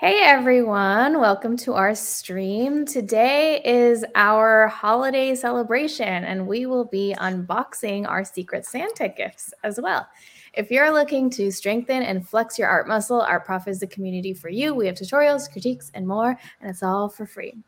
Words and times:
Hey 0.00 0.20
everyone, 0.22 1.20
welcome 1.20 1.58
to 1.58 1.74
our 1.74 1.94
stream. 1.94 2.86
Today 2.86 3.60
is 3.62 4.02
our 4.14 4.66
holiday 4.66 5.34
celebration, 5.34 6.24
and 6.24 6.46
we 6.46 6.64
will 6.64 6.86
be 6.86 7.14
unboxing 7.18 8.08
our 8.08 8.24
Secret 8.24 8.64
Santa 8.64 9.10
gifts 9.10 9.52
as 9.62 9.78
well. 9.78 10.08
If 10.54 10.70
you're 10.70 10.90
looking 10.90 11.28
to 11.32 11.50
strengthen 11.50 12.02
and 12.02 12.26
flex 12.26 12.58
your 12.58 12.66
art 12.66 12.88
muscle, 12.88 13.20
Art 13.20 13.44
Prof 13.44 13.68
is 13.68 13.80
the 13.80 13.86
community 13.88 14.32
for 14.32 14.48
you. 14.48 14.74
We 14.74 14.86
have 14.86 14.94
tutorials, 14.94 15.52
critiques, 15.52 15.90
and 15.92 16.08
more, 16.08 16.30
and 16.62 16.70
it's 16.70 16.82
all 16.82 17.10
for 17.10 17.26
free. 17.26 17.58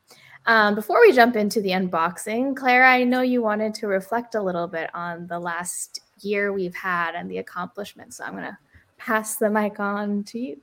Um, 0.47 0.75
before 0.75 1.03
we 1.03 1.13
jump 1.13 1.37
into 1.37 1.61
the 1.61 1.73
unboxing, 1.73 2.57
Clara, 2.57 2.91
I 2.91 3.05
know 3.05 3.21
you 3.21 3.43
wanted 3.43 3.75
to 3.75 3.89
reflect 3.89 4.37
a 4.37 4.43
little 4.43 4.67
bit 4.67 4.89
on 4.95 5.27
the 5.27 5.39
last 5.39 6.01
year 6.23 6.51
we've 6.51 6.75
had 6.75 7.15
and 7.15 7.31
the 7.31 7.39
accomplishments. 7.39 8.17
So 8.17 8.25
I'm 8.25 8.33
going 8.33 8.45
to 8.45 8.59
pass 8.97 9.37
the 9.37 9.51
mic 9.51 9.79
on 9.81 10.25
to 10.25 10.39
you 10.39 10.61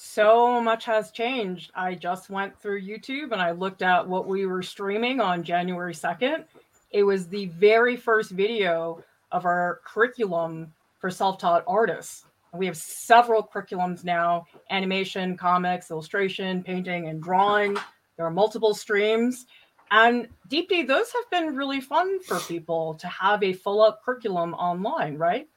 so 0.00 0.60
much 0.60 0.84
has 0.84 1.10
changed. 1.10 1.72
I 1.74 1.96
just 1.96 2.30
went 2.30 2.56
through 2.56 2.82
YouTube 2.82 3.32
and 3.32 3.42
I 3.42 3.50
looked 3.50 3.82
at 3.82 4.06
what 4.06 4.28
we 4.28 4.46
were 4.46 4.62
streaming 4.62 5.20
on 5.20 5.42
January 5.42 5.92
2nd. 5.92 6.44
It 6.92 7.02
was 7.02 7.26
the 7.26 7.46
very 7.46 7.96
first 7.96 8.30
video 8.30 9.02
of 9.32 9.44
our 9.44 9.80
curriculum 9.84 10.72
for 11.00 11.10
self 11.10 11.38
taught 11.38 11.64
artists. 11.66 12.24
We 12.54 12.64
have 12.66 12.76
several 12.76 13.42
curriculums 13.42 14.04
now 14.04 14.46
animation, 14.70 15.36
comics, 15.36 15.90
illustration, 15.90 16.62
painting, 16.62 17.08
and 17.08 17.20
drawing. 17.20 17.76
There 18.16 18.24
are 18.24 18.30
multiple 18.30 18.74
streams. 18.74 19.46
And 19.90 20.28
Deepti, 20.48 20.86
those 20.86 21.10
have 21.12 21.28
been 21.32 21.56
really 21.56 21.80
fun 21.80 22.22
for 22.22 22.38
people 22.38 22.94
to 22.94 23.08
have 23.08 23.42
a 23.42 23.52
full 23.52 23.82
up 23.82 24.04
curriculum 24.04 24.54
online, 24.54 25.16
right? 25.16 25.48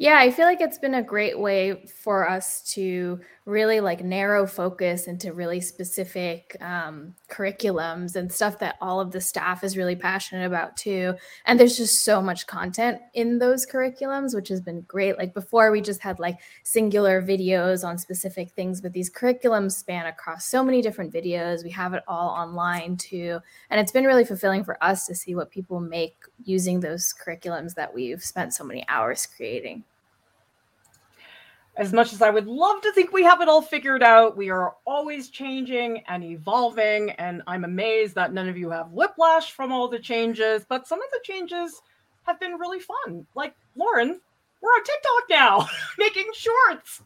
Yeah, 0.00 0.16
I 0.18 0.30
feel 0.30 0.46
like 0.46 0.62
it's 0.62 0.78
been 0.78 0.94
a 0.94 1.02
great 1.02 1.38
way 1.38 1.84
for 1.84 2.26
us 2.26 2.62
to 2.72 3.20
really 3.44 3.80
like 3.80 4.02
narrow 4.02 4.46
focus 4.46 5.06
into 5.06 5.34
really 5.34 5.60
specific 5.60 6.56
um, 6.62 7.14
curriculums 7.28 8.16
and 8.16 8.32
stuff 8.32 8.58
that 8.60 8.76
all 8.80 8.98
of 8.98 9.12
the 9.12 9.20
staff 9.20 9.62
is 9.62 9.76
really 9.76 9.96
passionate 9.96 10.46
about 10.46 10.74
too. 10.74 11.12
And 11.44 11.60
there's 11.60 11.76
just 11.76 12.02
so 12.02 12.22
much 12.22 12.46
content 12.46 12.98
in 13.12 13.38
those 13.38 13.66
curriculums, 13.66 14.34
which 14.34 14.48
has 14.48 14.62
been 14.62 14.80
great. 14.88 15.18
Like 15.18 15.34
before, 15.34 15.70
we 15.70 15.82
just 15.82 16.00
had 16.00 16.18
like 16.18 16.38
singular 16.62 17.20
videos 17.20 17.86
on 17.86 17.98
specific 17.98 18.52
things, 18.52 18.80
but 18.80 18.94
these 18.94 19.10
curriculums 19.12 19.72
span 19.72 20.06
across 20.06 20.46
so 20.46 20.64
many 20.64 20.80
different 20.80 21.12
videos. 21.12 21.62
We 21.62 21.72
have 21.72 21.92
it 21.92 22.04
all 22.08 22.30
online 22.30 22.96
too. 22.96 23.38
And 23.68 23.78
it's 23.78 23.92
been 23.92 24.06
really 24.06 24.24
fulfilling 24.24 24.64
for 24.64 24.82
us 24.82 25.06
to 25.08 25.14
see 25.14 25.34
what 25.34 25.50
people 25.50 25.78
make 25.78 26.16
using 26.42 26.80
those 26.80 27.12
curriculums 27.12 27.74
that 27.74 27.92
we've 27.92 28.24
spent 28.24 28.54
so 28.54 28.64
many 28.64 28.82
hours 28.88 29.26
creating 29.26 29.84
as 31.80 31.90
mm. 31.90 31.94
much 31.94 32.12
as 32.12 32.22
I 32.22 32.30
would 32.30 32.46
love 32.46 32.82
to 32.82 32.92
think 32.92 33.12
we 33.12 33.24
have 33.24 33.40
it 33.40 33.48
all 33.48 33.62
figured 33.62 34.02
out, 34.02 34.36
we 34.36 34.50
are 34.50 34.74
always 34.86 35.30
changing 35.30 36.04
and 36.06 36.22
evolving. 36.22 37.10
And 37.12 37.42
I'm 37.46 37.64
amazed 37.64 38.14
that 38.14 38.32
none 38.32 38.48
of 38.48 38.58
you 38.58 38.70
have 38.70 38.92
whiplash 38.92 39.52
from 39.52 39.72
all 39.72 39.88
the 39.88 39.98
changes, 39.98 40.64
but 40.68 40.86
some 40.86 41.00
of 41.00 41.10
the 41.10 41.20
changes 41.24 41.80
have 42.24 42.38
been 42.38 42.52
really 42.52 42.80
fun. 42.80 43.26
Like 43.34 43.54
Lauren, 43.74 44.20
we're 44.60 44.68
on 44.68 44.84
TikTok 44.84 45.30
now, 45.30 45.68
making 45.98 46.30
shorts. 46.34 47.02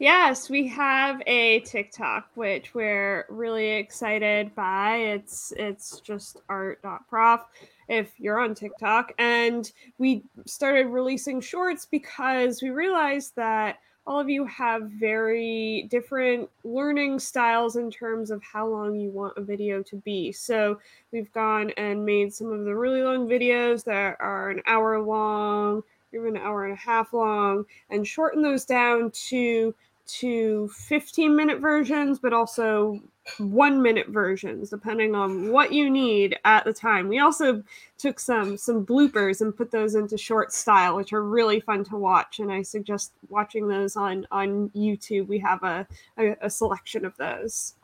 Yes, 0.00 0.50
we 0.50 0.66
have 0.66 1.22
a 1.26 1.60
TikTok 1.60 2.30
which 2.34 2.74
we're 2.74 3.26
really 3.28 3.72
excited 3.72 4.52
by. 4.54 4.96
It's 4.96 5.52
it's 5.56 6.00
just 6.00 6.38
art.prof 6.48 7.44
if 7.88 8.18
you're 8.18 8.40
on 8.40 8.54
TikTok. 8.54 9.12
And 9.18 9.70
we 9.98 10.24
started 10.46 10.86
releasing 10.86 11.40
shorts 11.40 11.86
because 11.86 12.62
we 12.62 12.70
realized 12.70 13.36
that 13.36 13.78
all 14.06 14.18
of 14.18 14.28
you 14.28 14.44
have 14.46 14.90
very 14.90 15.86
different 15.90 16.48
learning 16.64 17.18
styles 17.18 17.76
in 17.76 17.90
terms 17.90 18.30
of 18.30 18.42
how 18.42 18.66
long 18.66 18.98
you 18.98 19.10
want 19.10 19.36
a 19.36 19.42
video 19.42 19.82
to 19.82 19.96
be. 19.96 20.32
So 20.32 20.80
we've 21.12 21.32
gone 21.32 21.70
and 21.76 22.04
made 22.04 22.32
some 22.32 22.50
of 22.50 22.64
the 22.64 22.74
really 22.74 23.02
long 23.02 23.28
videos 23.28 23.84
that 23.84 24.16
are 24.20 24.50
an 24.50 24.62
hour 24.66 25.00
long, 25.00 25.82
even 26.12 26.36
an 26.36 26.42
hour 26.42 26.64
and 26.64 26.72
a 26.72 26.76
half 26.76 27.12
long, 27.12 27.64
and 27.90 28.06
shorten 28.06 28.42
those 28.42 28.64
down 28.64 29.10
to 29.28 29.74
to 30.06 30.68
15 30.68 31.34
minute 31.36 31.60
versions, 31.60 32.18
but 32.18 32.32
also 32.32 33.00
one 33.38 33.82
minute 33.82 34.08
versions 34.08 34.70
depending 34.70 35.14
on 35.14 35.52
what 35.52 35.72
you 35.72 35.88
need 35.90 36.36
at 36.44 36.64
the 36.64 36.72
time 36.72 37.08
we 37.08 37.18
also 37.18 37.62
took 37.98 38.18
some 38.18 38.56
some 38.56 38.84
bloopers 38.84 39.40
and 39.40 39.56
put 39.56 39.70
those 39.70 39.94
into 39.94 40.16
short 40.16 40.52
style 40.52 40.96
which 40.96 41.12
are 41.12 41.22
really 41.22 41.60
fun 41.60 41.84
to 41.84 41.96
watch 41.96 42.40
and 42.40 42.50
i 42.50 42.62
suggest 42.62 43.12
watching 43.28 43.68
those 43.68 43.96
on 43.96 44.26
on 44.30 44.68
youtube 44.70 45.28
we 45.28 45.38
have 45.38 45.62
a, 45.62 45.86
a, 46.18 46.36
a 46.42 46.50
selection 46.50 47.04
of 47.04 47.16
those 47.18 47.74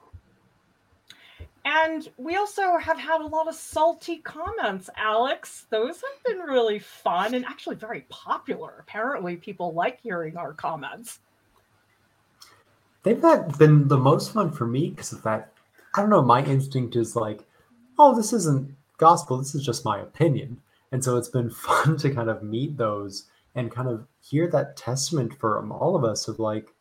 and 1.64 2.08
we 2.16 2.36
also 2.36 2.76
have 2.78 2.98
had 2.98 3.20
a 3.20 3.26
lot 3.26 3.48
of 3.48 3.54
salty 3.56 4.18
comments, 4.18 4.88
Alex. 4.96 5.66
Those 5.68 5.96
have 5.96 6.24
been 6.24 6.38
really 6.38 6.78
fun 6.78 7.34
and 7.34 7.44
actually 7.44 7.74
very 7.74 8.06
popular. 8.08 8.74
Apparently, 8.78 9.34
people 9.34 9.74
like 9.74 10.00
hearing 10.00 10.36
our 10.36 10.52
comments 10.52 11.18
they've 13.06 13.22
not 13.22 13.56
been 13.56 13.86
the 13.86 13.96
most 13.96 14.32
fun 14.32 14.50
for 14.50 14.66
me 14.66 14.90
because 14.90 15.12
of 15.12 15.22
that. 15.22 15.52
I 15.94 16.00
don't 16.00 16.10
know. 16.10 16.22
My 16.22 16.44
instinct 16.44 16.96
is 16.96 17.14
like, 17.14 17.44
oh, 18.00 18.16
this 18.16 18.32
isn't 18.32 18.74
gospel. 18.98 19.38
This 19.38 19.54
is 19.54 19.64
just 19.64 19.84
my 19.84 20.00
opinion. 20.00 20.60
And 20.90 21.04
so 21.04 21.16
it's 21.16 21.28
been 21.28 21.50
fun 21.68 21.96
to 21.98 22.12
kind 22.12 22.28
of 22.28 22.42
meet 22.42 22.76
those 22.76 23.26
and 23.54 23.70
kind 23.70 23.88
of 23.88 24.06
hear 24.20 24.48
that 24.48 24.76
testament 24.76 25.38
from 25.38 25.70
all 25.70 25.94
of 25.94 26.04
us 26.04 26.26
of 26.26 26.40
like, 26.40 26.74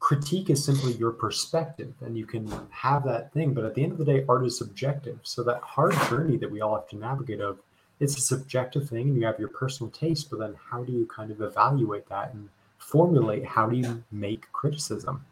critique 0.00 0.50
is 0.50 0.64
simply 0.64 0.94
your 0.94 1.12
perspective 1.12 1.94
and 2.00 2.18
you 2.18 2.26
can 2.26 2.52
have 2.70 3.04
that 3.04 3.32
thing. 3.32 3.54
But 3.54 3.64
at 3.64 3.76
the 3.76 3.84
end 3.84 3.92
of 3.92 3.98
the 3.98 4.04
day, 4.04 4.24
art 4.28 4.44
is 4.44 4.58
subjective. 4.58 5.20
So 5.22 5.44
that 5.44 5.62
hard 5.62 5.94
journey 6.08 6.38
that 6.38 6.50
we 6.50 6.60
all 6.60 6.74
have 6.74 6.88
to 6.88 6.96
navigate 6.96 7.40
of, 7.40 7.60
it's 8.00 8.18
a 8.18 8.20
subjective 8.20 8.88
thing 8.88 9.10
and 9.10 9.16
you 9.16 9.26
have 9.26 9.38
your 9.38 9.48
personal 9.48 9.92
taste, 9.92 10.28
but 10.28 10.40
then 10.40 10.56
how 10.70 10.82
do 10.82 10.92
you 10.92 11.06
kind 11.06 11.30
of 11.30 11.40
evaluate 11.40 12.08
that 12.08 12.34
and 12.34 12.48
formulate 12.86 13.44
how 13.44 13.66
do 13.66 13.76
you 13.76 14.02
make 14.12 14.50
criticism, 14.52 15.24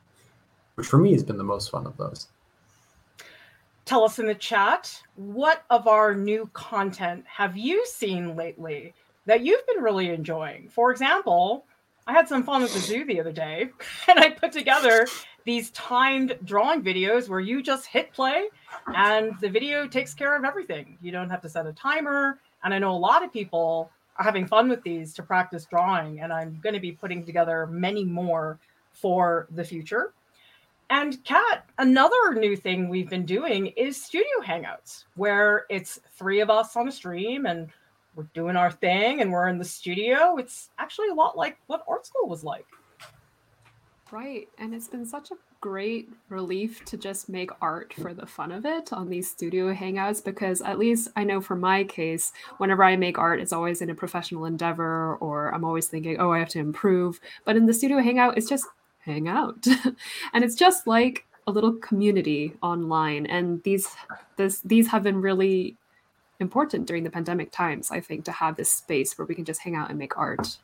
which 0.75 0.89
for 0.89 0.99
me 0.99 1.13
has 1.13 1.23
been 1.23 1.39
the 1.39 1.45
most 1.45 1.71
fun 1.71 1.87
of 1.87 1.97
those. 1.97 2.27
Tell 3.85 4.03
us 4.03 4.19
in 4.19 4.27
the 4.27 4.35
chat 4.35 5.01
what 5.15 5.65
of 5.71 5.87
our 5.87 6.17
new 6.17 6.51
content 6.53 7.25
have 7.29 7.57
you 7.57 7.87
seen 7.87 8.35
lately 8.35 8.93
that 9.27 9.43
you've 9.43 9.65
been 9.69 9.85
really 9.85 10.09
enjoying? 10.09 10.69
For 10.69 10.91
example, 10.91 11.65
I 12.09 12.13
had 12.13 12.29
some 12.29 12.43
fun 12.43 12.63
with 12.63 12.75
the 12.75 12.81
zoo 12.81 13.05
the 13.05 13.21
other 13.21 13.33
day 13.33 13.71
and 14.09 14.19
I 14.19 14.31
put 14.31 14.51
together 14.51 15.07
these 15.45 15.71
timed 15.71 16.37
drawing 16.45 16.83
videos 16.83 17.29
where 17.29 17.41
you 17.41 17.63
just 17.63 17.87
hit 17.87 18.13
play 18.13 18.49
and 18.97 19.39
the 19.41 19.49
video 19.49 19.87
takes 19.87 20.13
care 20.13 20.37
of 20.37 20.45
everything. 20.45 20.99
You 21.01 21.13
don't 21.13 21.31
have 21.31 21.43
to 21.43 21.49
set 21.49 21.67
a 21.67 21.73
timer. 21.73 22.41
And 22.65 22.75
I 22.75 22.81
know 22.81 22.91
a 22.91 22.99
lot 22.99 23.23
of 23.23 23.33
people 23.33 23.93
having 24.17 24.47
fun 24.47 24.69
with 24.69 24.83
these 24.83 25.13
to 25.15 25.23
practice 25.23 25.67
drawing, 25.67 26.21
and 26.21 26.33
I'm 26.33 26.61
going 26.63 26.75
to 26.75 26.81
be 26.81 26.93
putting 26.93 27.25
together 27.25 27.67
many 27.67 28.05
more 28.05 28.59
for 28.93 29.47
the 29.51 29.65
future. 29.65 30.13
And 30.91 31.23
Kat, 31.25 31.65
another 31.79 32.35
new 32.35 32.57
thing 32.57 32.89
we've 32.89 33.09
been 33.09 33.27
doing 33.27 33.69
is 33.69 34.03
studio 34.03 34.41
hangouts, 34.45 35.05
where 35.17 35.65
it's 35.71 35.99
three 36.13 36.41
of 36.41 36.51
us 36.51 36.77
on 36.77 36.89
a 36.89 36.93
stream 36.93 37.47
and 37.47 37.69
we're 38.15 38.29
doing 38.35 38.55
our 38.55 38.71
thing 38.71 39.21
and 39.21 39.33
we're 39.33 39.49
in 39.49 39.59
the 39.59 39.65
studio. 39.65 40.37
It's 40.37 40.71
actually 40.79 41.09
a 41.09 41.15
lot 41.15 41.37
like 41.37 41.57
what 41.67 41.85
art 41.89 42.07
school 42.07 42.29
was 42.29 42.45
like. 42.45 42.67
Right. 44.11 44.49
And 44.59 44.75
it's 44.75 44.89
been 44.89 45.07
such 45.07 45.31
a 45.31 45.37
great 45.61 46.11
relief 46.29 46.85
to 46.85 46.97
just 46.97 47.29
make 47.29 47.51
art 47.61 47.95
for 47.95 48.13
the 48.13 48.27
fun 48.27 48.53
of 48.53 48.67
it 48.67 48.93
on 48.93 49.09
these 49.09 49.31
studio 49.31 49.73
hangouts 49.75 50.23
because 50.23 50.61
at 50.61 50.79
least 50.79 51.09
I 51.17 51.25
know 51.25 51.41
for 51.41 51.57
my 51.57 51.85
case, 51.85 52.33
whenever 52.59 52.85
I 52.85 52.97
make 52.97 53.19
art, 53.19 53.41
it's 53.41 53.53
always 53.53 53.81
in 53.81 53.91
a 53.91 53.95
professional 53.95 54.45
endeavor 54.45 55.17
or 55.17 55.55
I'm 55.55 55.65
always 55.65 55.87
thinking, 55.87 56.19
oh, 56.21 56.33
I 56.33 56.39
have 56.39 56.51
to 56.51 56.59
improve. 56.59 57.19
But 57.45 57.57
in 57.57 57.67
the 57.67 57.75
studio 57.75 57.99
hangout, 57.99 58.37
it's 58.37 58.49
just 58.49 58.67
hang 59.01 59.27
out. 59.27 59.67
and 60.33 60.45
it's 60.45 60.55
just 60.55 60.87
like 60.87 61.27
a 61.47 61.51
little 61.51 61.73
community 61.73 62.55
online. 62.63 63.27
And 63.27 63.63
these 63.63 63.89
this 64.37 64.61
these 64.61 64.89
have 64.89 65.03
been 65.03 65.21
really 65.21 65.77
important 66.41 66.87
during 66.87 67.05
the 67.05 67.11
pandemic 67.11 67.51
times, 67.53 67.91
I 67.91 68.01
think, 68.01 68.25
to 68.27 68.33
have 68.33 68.57
this 68.57 68.71
space 68.71 69.17
where 69.17 69.27
we 69.27 69.35
can 69.35 69.45
just 69.45 69.63
hang 69.63 69.75
out 69.75 69.89
and 69.89 69.99
make 69.99 70.17
art 70.19 70.59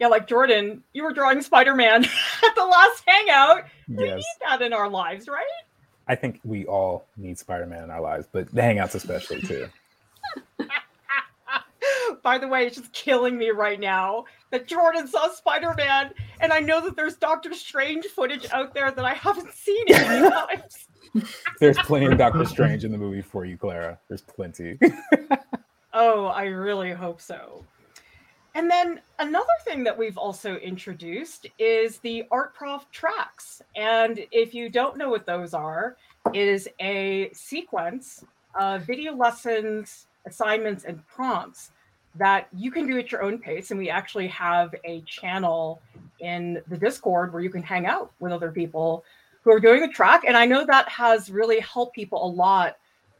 yeah, 0.00 0.06
like 0.06 0.26
Jordan, 0.26 0.82
you 0.94 1.04
were 1.04 1.12
drawing 1.12 1.42
Spider 1.42 1.74
Man 1.74 2.04
at 2.44 2.54
the 2.56 2.64
last 2.64 3.04
hangout. 3.06 3.66
We 3.86 4.06
yes. 4.06 4.16
need 4.16 4.48
that 4.48 4.62
in 4.62 4.72
our 4.72 4.88
lives, 4.88 5.28
right? 5.28 5.44
I 6.08 6.14
think 6.14 6.40
we 6.42 6.64
all 6.64 7.04
need 7.18 7.38
Spider 7.38 7.66
Man 7.66 7.84
in 7.84 7.90
our 7.90 8.00
lives, 8.00 8.26
but 8.32 8.52
the 8.52 8.62
hangouts 8.62 8.94
especially 8.94 9.42
too. 9.42 9.68
By 12.22 12.38
the 12.38 12.48
way, 12.48 12.66
it's 12.66 12.76
just 12.76 12.92
killing 12.92 13.38
me 13.38 13.50
right 13.50 13.78
now 13.78 14.24
that 14.50 14.66
Jordan 14.66 15.06
saw 15.06 15.28
Spider 15.28 15.74
Man, 15.76 16.12
and 16.40 16.52
I 16.52 16.60
know 16.60 16.80
that 16.80 16.96
there's 16.96 17.16
Doctor 17.16 17.52
Strange 17.52 18.06
footage 18.06 18.46
out 18.52 18.72
there 18.72 18.90
that 18.90 19.04
I 19.04 19.12
haven't 19.12 19.52
seen 19.52 19.84
any 19.88 20.30
times. 20.30 20.88
there's 21.60 21.78
plenty 21.78 22.06
of 22.06 22.16
Doctor 22.16 22.46
Strange 22.46 22.84
in 22.84 22.92
the 22.92 22.98
movie 22.98 23.22
for 23.22 23.44
you, 23.44 23.58
Clara. 23.58 23.98
There's 24.08 24.22
plenty. 24.22 24.78
oh, 25.92 26.26
I 26.26 26.44
really 26.46 26.92
hope 26.92 27.20
so. 27.20 27.64
And 28.54 28.70
then 28.70 29.00
another 29.18 29.46
thing 29.64 29.84
that 29.84 29.96
we've 29.96 30.18
also 30.18 30.56
introduced 30.56 31.46
is 31.58 31.98
the 31.98 32.24
Art 32.30 32.54
Prof 32.54 32.90
tracks. 32.90 33.62
And 33.76 34.26
if 34.32 34.54
you 34.54 34.68
don't 34.68 34.96
know 34.96 35.08
what 35.08 35.24
those 35.24 35.54
are, 35.54 35.96
it 36.34 36.48
is 36.48 36.68
a 36.80 37.30
sequence 37.32 38.24
of 38.58 38.82
video 38.82 39.14
lessons, 39.14 40.06
assignments, 40.26 40.84
and 40.84 41.06
prompts 41.06 41.70
that 42.16 42.48
you 42.52 42.72
can 42.72 42.88
do 42.88 42.98
at 42.98 43.12
your 43.12 43.22
own 43.22 43.38
pace. 43.38 43.70
And 43.70 43.78
we 43.78 43.88
actually 43.88 44.26
have 44.28 44.74
a 44.84 45.00
channel 45.02 45.80
in 46.18 46.60
the 46.68 46.76
Discord 46.76 47.32
where 47.32 47.42
you 47.42 47.50
can 47.50 47.62
hang 47.62 47.86
out 47.86 48.10
with 48.18 48.32
other 48.32 48.50
people 48.50 49.04
who 49.42 49.52
are 49.52 49.60
doing 49.60 49.80
the 49.80 49.88
track. 49.88 50.24
And 50.26 50.36
I 50.36 50.44
know 50.44 50.66
that 50.66 50.88
has 50.88 51.30
really 51.30 51.60
helped 51.60 51.94
people 51.94 52.24
a 52.24 52.26
lot 52.26 52.76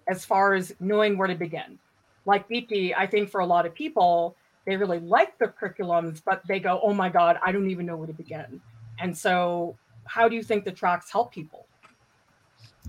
as 0.09 0.25
far 0.25 0.55
as 0.55 0.75
knowing 0.81 1.17
where 1.17 1.29
to 1.29 1.37
begin. 1.37 1.79
Like 2.27 2.49
BP, 2.49 2.95
I 2.97 3.07
think 3.07 3.31
for 3.31 3.41
a 3.41 3.47
lot 3.47 3.65
of 3.65 3.75
people, 3.75 4.35
they 4.71 4.77
really 4.77 5.01
like 5.01 5.37
the 5.39 5.47
curriculums, 5.47 6.23
but 6.25 6.43
they 6.47 6.61
go, 6.61 6.81
oh 6.85 6.95
my 6.95 7.09
God, 7.09 7.41
I 7.45 7.51
don't 7.51 7.69
even 7.69 7.87
know 7.87 7.97
where 7.97 8.07
to 8.07 8.13
begin. 8.13 8.61
And 9.01 9.17
so, 9.19 9.77
how 10.05 10.29
do 10.29 10.37
you 10.37 10.45
think 10.45 10.65
the 10.65 10.71
tracks 10.71 11.11
help 11.11 11.35
people? 11.35 11.67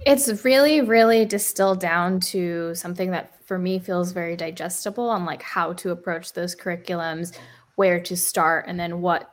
It's 0.05 0.45
really, 0.45 0.81
really 0.81 1.25
distilled 1.25 1.79
down 1.79 2.19
to 2.19 2.75
something 2.75 3.09
that 3.11 3.43
for 3.45 3.57
me 3.57 3.79
feels 3.79 4.11
very 4.11 4.35
digestible 4.35 5.09
on 5.09 5.25
like 5.25 5.41
how 5.41 5.73
to 5.73 5.89
approach 5.89 6.33
those 6.33 6.55
curriculums, 6.55 7.35
where 7.77 7.99
to 8.01 8.15
start, 8.15 8.65
and 8.67 8.79
then 8.79 9.01
what 9.01 9.31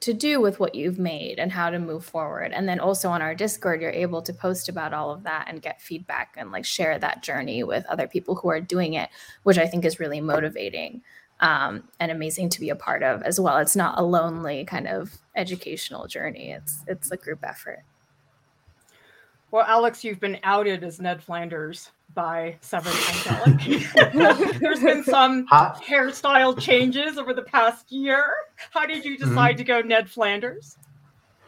to 0.00 0.14
do 0.14 0.40
with 0.40 0.58
what 0.58 0.74
you've 0.74 0.98
made 0.98 1.38
and 1.38 1.52
how 1.52 1.68
to 1.68 1.78
move 1.78 2.02
forward. 2.02 2.52
And 2.52 2.66
then 2.66 2.80
also 2.80 3.10
on 3.10 3.20
our 3.20 3.34
Discord, 3.34 3.82
you're 3.82 3.90
able 3.90 4.22
to 4.22 4.32
post 4.32 4.70
about 4.70 4.94
all 4.94 5.10
of 5.10 5.24
that 5.24 5.44
and 5.48 5.60
get 5.60 5.82
feedback 5.82 6.34
and 6.38 6.50
like 6.50 6.64
share 6.64 6.98
that 6.98 7.22
journey 7.22 7.62
with 7.62 7.84
other 7.84 8.08
people 8.08 8.36
who 8.36 8.48
are 8.48 8.60
doing 8.62 8.94
it, 8.94 9.10
which 9.42 9.58
I 9.58 9.66
think 9.66 9.84
is 9.84 10.00
really 10.00 10.22
motivating 10.22 11.02
um, 11.40 11.84
and 11.98 12.12
amazing 12.12 12.48
to 12.50 12.60
be 12.60 12.70
a 12.70 12.76
part 12.76 13.02
of 13.02 13.22
as 13.22 13.40
well. 13.40 13.58
It's 13.58 13.76
not 13.76 13.98
a 13.98 14.02
lonely 14.02 14.64
kind 14.64 14.86
of 14.86 15.18
educational 15.36 16.06
journey. 16.06 16.52
It's 16.52 16.84
it's 16.86 17.10
a 17.10 17.16
group 17.16 17.40
effort. 17.42 17.82
Well, 19.50 19.64
Alex, 19.66 20.04
you've 20.04 20.20
been 20.20 20.38
outed 20.44 20.84
as 20.84 21.00
Ned 21.00 21.22
Flanders 21.22 21.90
by 22.14 22.56
Seven 22.60 22.92
Angelic. 23.08 24.58
There's 24.60 24.80
been 24.80 25.02
some 25.02 25.46
hairstyle 25.48 26.58
changes 26.58 27.18
over 27.18 27.34
the 27.34 27.42
past 27.42 27.90
year. 27.90 28.32
How 28.70 28.86
did 28.86 29.04
you 29.04 29.18
decide 29.18 29.52
mm-hmm. 29.52 29.58
to 29.58 29.64
go 29.64 29.80
Ned 29.80 30.08
Flanders? 30.08 30.76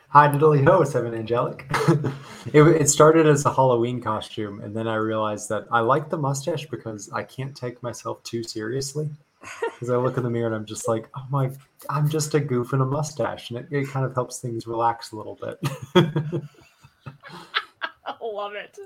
Hi, 0.08 0.28
diddly 0.28 0.64
ho, 0.64 0.84
Seven 0.84 1.14
Angelic. 1.14 1.66
it, 2.52 2.62
it 2.62 2.90
started 2.90 3.26
as 3.26 3.46
a 3.46 3.52
Halloween 3.54 4.00
costume, 4.00 4.60
and 4.60 4.76
then 4.76 4.86
I 4.86 4.96
realized 4.96 5.48
that 5.48 5.66
I 5.70 5.80
like 5.80 6.10
the 6.10 6.18
mustache 6.18 6.66
because 6.66 7.08
I 7.12 7.22
can't 7.22 7.56
take 7.56 7.82
myself 7.82 8.22
too 8.22 8.42
seriously. 8.42 9.08
Because 9.72 9.90
I 9.90 9.96
look 9.96 10.16
in 10.16 10.22
the 10.22 10.30
mirror 10.30 10.46
and 10.46 10.54
I'm 10.54 10.64
just 10.64 10.88
like, 10.88 11.08
oh 11.16 11.26
my, 11.30 11.50
I'm 11.90 12.08
just 12.08 12.34
a 12.34 12.40
goof 12.40 12.72
in 12.72 12.80
a 12.80 12.86
mustache, 12.86 13.50
and 13.50 13.58
it, 13.58 13.66
it 13.70 13.88
kind 13.88 14.06
of 14.06 14.14
helps 14.14 14.38
things 14.38 14.66
relax 14.66 15.12
a 15.12 15.16
little 15.16 15.36
bit. 15.36 15.58
I 18.06 18.14
love 18.22 18.54
it. 18.54 18.78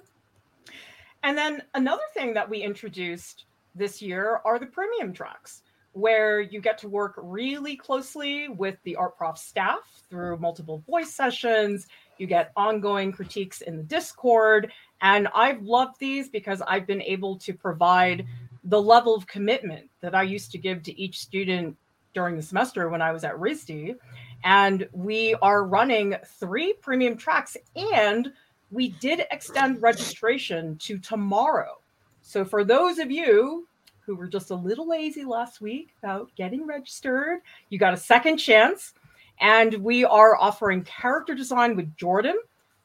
And 1.22 1.36
then 1.36 1.62
another 1.74 2.02
thing 2.14 2.34
that 2.34 2.48
we 2.48 2.62
introduced 2.62 3.44
this 3.74 4.00
year 4.00 4.40
are 4.44 4.58
the 4.58 4.66
premium 4.66 5.12
tracks, 5.12 5.62
where 5.92 6.40
you 6.40 6.60
get 6.60 6.78
to 6.78 6.88
work 6.88 7.14
really 7.22 7.76
closely 7.76 8.48
with 8.48 8.76
the 8.84 8.96
Art 8.96 9.16
Prof 9.16 9.36
staff 9.36 10.02
through 10.08 10.38
multiple 10.38 10.82
voice 10.86 11.12
sessions. 11.12 11.86
You 12.18 12.26
get 12.26 12.52
ongoing 12.56 13.12
critiques 13.12 13.60
in 13.60 13.76
the 13.76 13.82
Discord. 13.82 14.72
And 15.02 15.28
I've 15.34 15.62
loved 15.62 15.98
these 15.98 16.28
because 16.28 16.62
I've 16.66 16.86
been 16.86 17.02
able 17.02 17.36
to 17.38 17.52
provide 17.52 18.26
the 18.66 18.80
level 18.80 19.14
of 19.14 19.26
commitment 19.26 19.88
that 20.00 20.14
I 20.14 20.22
used 20.22 20.50
to 20.52 20.58
give 20.58 20.82
to 20.84 21.00
each 21.00 21.20
student 21.20 21.76
during 22.14 22.36
the 22.36 22.42
semester 22.42 22.88
when 22.88 23.00
I 23.00 23.12
was 23.12 23.24
at 23.24 23.36
RISD. 23.36 23.96
And 24.44 24.88
we 24.92 25.34
are 25.42 25.64
running 25.64 26.16
three 26.40 26.72
premium 26.74 27.16
tracks 27.16 27.56
and 27.76 28.32
we 28.70 28.88
did 28.88 29.24
extend 29.30 29.80
registration 29.80 30.76
to 30.78 30.98
tomorrow. 30.98 31.78
So 32.22 32.44
for 32.44 32.64
those 32.64 32.98
of 32.98 33.10
you 33.10 33.68
who 34.00 34.16
were 34.16 34.26
just 34.26 34.50
a 34.50 34.54
little 34.54 34.88
lazy 34.88 35.24
last 35.24 35.60
week 35.60 35.90
about 36.02 36.30
getting 36.36 36.66
registered, 36.66 37.40
you 37.70 37.78
got 37.78 37.94
a 37.94 37.98
second 37.98 38.38
chance. 38.38 38.94
And 39.40 39.74
we 39.74 40.04
are 40.04 40.36
offering 40.36 40.82
character 40.82 41.34
design 41.34 41.76
with 41.76 41.94
Jordan, 41.96 42.36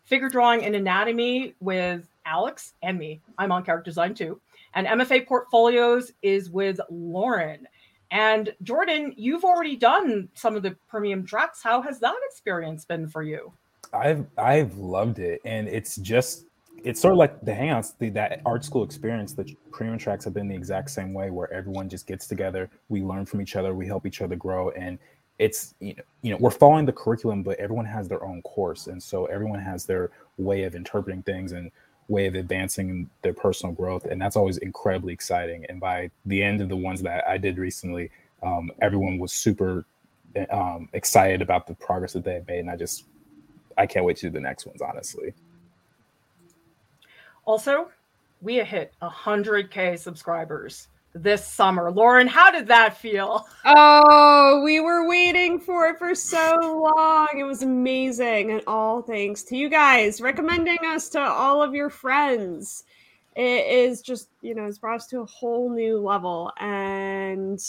figure 0.04 0.30
drawing 0.30 0.64
and 0.66 0.76
anatomy 0.76 1.56
with 1.60 2.08
Alex 2.26 2.74
and 2.84 3.00
me. 3.00 3.22
I'm 3.38 3.52
on 3.52 3.64
character 3.64 3.90
design 3.90 4.14
too. 4.14 4.40
And 4.74 4.88
MFA 4.88 5.28
portfolios 5.28 6.12
is 6.22 6.50
with 6.50 6.80
Lauren. 6.90 7.68
And 8.12 8.54
Jordan, 8.64 9.14
you've 9.16 9.46
already 9.46 9.78
done 9.78 10.30
some 10.34 10.56
of 10.56 10.64
the 10.64 10.76
premium 10.90 11.26
tracks. 11.26 11.64
How 11.64 11.82
has 11.82 12.00
that 12.00 12.16
experience 12.30 12.84
been 12.86 13.08
for 13.08 13.24
you? 13.24 13.54
I've 13.94 14.26
I've 14.38 14.78
loved 14.78 15.20
it, 15.20 15.42
and 15.46 15.68
it's 15.68 15.96
just 15.98 16.46
it's 16.84 17.02
sort 17.02 17.14
of 17.14 17.18
like 17.18 17.42
the 17.42 17.52
hangouts, 17.52 17.94
the, 18.00 18.10
that 18.10 18.42
art 18.46 18.66
school 18.66 18.84
experience. 18.84 19.34
The 19.34 19.56
premium 19.72 19.98
tracks 19.98 20.26
have 20.26 20.34
been 20.34 20.48
the 20.48 20.56
exact 20.56 20.90
same 20.92 21.14
way, 21.14 21.30
where 21.30 21.52
everyone 21.54 21.90
just 21.90 22.08
gets 22.08 22.28
together, 22.28 22.70
we 22.90 23.02
learn 23.02 23.26
from 23.26 23.42
each 23.42 23.56
other, 23.56 23.74
we 23.74 23.86
help 23.86 24.06
each 24.06 24.22
other 24.22 24.36
grow, 24.36 24.72
and 24.72 24.98
it's 25.40 25.74
you 25.80 25.96
know, 25.96 26.04
you 26.22 26.32
know 26.32 26.38
we're 26.40 26.52
following 26.52 26.86
the 26.86 26.94
curriculum, 26.94 27.44
but 27.44 27.58
everyone 27.60 27.86
has 27.86 28.08
their 28.08 28.24
own 28.24 28.42
course, 28.42 28.88
and 28.88 29.02
so 29.02 29.26
everyone 29.26 29.60
has 29.60 29.86
their 29.86 30.12
way 30.38 30.64
of 30.64 30.76
interpreting 30.76 31.22
things 31.24 31.52
and 31.54 31.72
way 32.12 32.28
of 32.28 32.36
advancing 32.36 33.10
their 33.22 33.34
personal 33.34 33.74
growth, 33.74 34.06
and 34.06 34.22
that's 34.22 34.36
always 34.36 34.58
incredibly 34.58 35.14
exciting. 35.14 35.66
And 35.70 35.80
by 35.80 36.12
the 36.26 36.44
end 36.44 36.62
of 36.62 36.70
the 36.70 36.76
ones 36.76 37.02
that 37.02 37.28
I 37.28 37.38
did 37.38 37.58
recently, 37.58 38.12
um, 38.44 38.72
everyone 38.82 39.18
was 39.18 39.32
super 39.32 39.86
um, 40.52 40.90
excited 40.94 41.42
about 41.42 41.68
the 41.68 41.74
progress 41.74 42.14
that 42.14 42.24
they 42.24 42.34
had 42.34 42.48
made, 42.48 42.60
and 42.60 42.70
I 42.70 42.76
just 42.76 43.06
I 43.78 43.86
can't 43.88 44.06
wait 44.06 44.18
to 44.18 44.28
do 44.28 44.30
the 44.30 44.40
next 44.40 44.66
ones, 44.66 44.82
honestly. 44.82 45.34
Also, 47.46 47.90
we 48.42 48.56
hit 48.58 48.94
100K 49.02 49.98
subscribers 49.98 50.90
this 51.14 51.46
summer. 51.46 51.92
Lauren, 51.92 52.28
how 52.28 52.52
did 52.52 52.68
that 52.68 52.98
feel? 52.98 53.48
Oh, 53.66 54.62
we 54.64 54.80
were 54.80 55.08
waiting 55.08 55.60
for 55.60 55.88
it 55.88 56.00
for 56.00 56.16
so 56.16 56.58
long. 56.96 57.28
It 57.38 57.44
was 57.44 57.64
amazing. 57.64 58.52
And 58.52 58.62
all 58.68 59.02
thanks 59.02 59.44
to 59.44 59.58
you 59.58 59.70
guys 59.70 60.22
recommending 60.22 60.80
us 60.86 61.10
to 61.10 61.20
all 61.20 61.62
of 61.62 61.76
your 61.76 61.90
friends. 61.90 62.86
It 63.36 63.66
is 63.68 64.02
just, 64.02 64.30
you 64.42 64.56
know, 64.56 64.66
it's 64.66 64.78
brought 64.78 64.96
us 64.96 65.08
to 65.08 65.22
a 65.22 65.26
whole 65.26 65.70
new 65.70 66.00
level. 66.00 66.52
And 66.60 67.62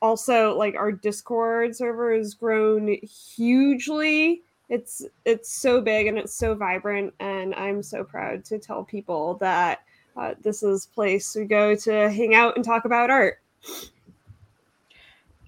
also, 0.00 0.56
like, 0.56 0.74
our 0.74 0.92
Discord 0.92 1.76
server 1.76 2.16
has 2.16 2.34
grown 2.34 2.96
hugely 3.02 4.42
it's 4.68 5.04
it's 5.24 5.54
so 5.54 5.80
big 5.80 6.06
and 6.06 6.18
it's 6.18 6.34
so 6.34 6.54
vibrant 6.54 7.12
and 7.20 7.54
i'm 7.54 7.82
so 7.82 8.02
proud 8.02 8.44
to 8.44 8.58
tell 8.58 8.82
people 8.82 9.34
that 9.34 9.80
uh, 10.16 10.34
this 10.42 10.62
is 10.62 10.86
place 10.86 11.34
we 11.34 11.44
go 11.44 11.74
to 11.74 12.10
hang 12.10 12.34
out 12.34 12.56
and 12.56 12.64
talk 12.64 12.84
about 12.84 13.10
art. 13.10 13.38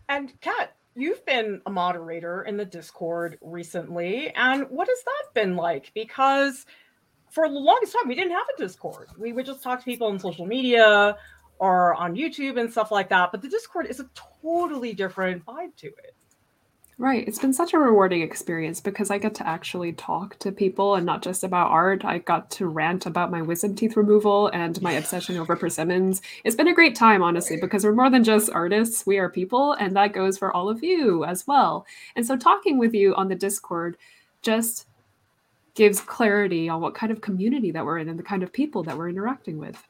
And 0.09 0.33
kat 0.41 0.75
you've 0.95 1.25
been 1.27 1.61
a 1.67 1.71
moderator 1.71 2.43
in 2.43 2.57
the 2.57 2.65
discord 2.65 3.39
recently 3.43 4.31
and 4.31 4.65
what 4.71 4.89
has 4.89 5.03
that 5.05 5.35
been 5.35 5.57
like? 5.57 5.93
Because 5.95 6.65
for 7.31 7.49
the 7.49 7.55
longest 7.55 7.93
time 7.93 8.09
we 8.09 8.15
didn't 8.15 8.33
have 8.33 8.47
a 8.57 8.61
discord. 8.61 9.09
We 9.19 9.33
would 9.33 9.47
just 9.47 9.63
talk 9.63 9.81
to 9.81 9.85
people 9.85 10.07
on 10.09 10.19
social 10.19 10.47
media 10.47 11.17
or 11.59 11.95
on 11.95 12.15
youtube 12.15 12.59
and 12.59 12.71
stuff 12.71 12.91
like 12.91 13.09
that 13.09 13.31
but 13.33 13.43
the 13.43 13.49
discord 13.49 13.87
is 13.87 14.01
a 14.01 14.09
totally 14.43 14.93
different 14.93 15.45
vibe 15.45 15.75
to 15.77 15.87
it 15.87 16.16
Right. 16.99 17.29
It's 17.29 17.39
been 17.39 17.53
such 17.53 17.75
a 17.75 17.79
rewarding 17.79 18.23
experience 18.23 18.81
because 18.81 19.11
I 19.11 19.19
get 19.19 19.35
to 19.35 19.47
actually 19.47 19.93
talk 19.93 20.39
to 20.39 20.51
people 20.51 20.95
and 20.95 21.05
not 21.05 21.23
just 21.23 21.45
about 21.45 21.71
art. 21.71 22.07
I 22.07 22.21
got 22.21 22.51
to 22.53 22.67
rant 22.67 23.05
about 23.05 23.31
my 23.31 23.43
wisdom 23.43 23.75
teeth 23.75 23.99
removal 23.99 24.49
and 24.49 24.81
my 24.81 24.93
obsession 24.93 25.37
over 25.37 25.57
persimmons. 25.57 26.23
It's 26.43 26.57
been 26.57 26.69
a 26.69 26.75
great 26.75 26.95
time, 26.95 27.23
honestly, 27.23 27.59
because 27.61 27.85
we're 27.85 27.93
more 27.93 28.09
than 28.09 28.25
just 28.25 28.51
artists. 28.51 29.05
We 29.05 29.19
are 29.19 29.29
people, 29.29 29.75
and 29.75 29.95
that 29.95 30.15
goes 30.15 30.39
for 30.39 30.51
all 30.57 30.71
of 30.71 30.83
you 30.83 31.23
as 31.27 31.47
well. 31.47 31.85
And 32.17 32.27
so 32.27 32.35
talking 32.35 32.79
with 32.79 32.95
you 32.95 33.15
on 33.15 33.29
the 33.29 33.35
Discord 33.35 33.99
just 34.41 34.87
gives 35.75 36.01
clarity 36.01 36.71
on 36.71 36.81
what 36.81 36.95
kind 36.95 37.13
of 37.13 37.21
community 37.21 37.73
that 37.73 37.85
we're 37.85 37.99
in 37.99 38.09
and 38.09 38.19
the 38.19 38.23
kind 38.23 38.43
of 38.43 38.55
people 38.55 38.83
that 38.85 38.97
we're 38.97 39.11
interacting 39.11 39.59
with. 39.59 39.87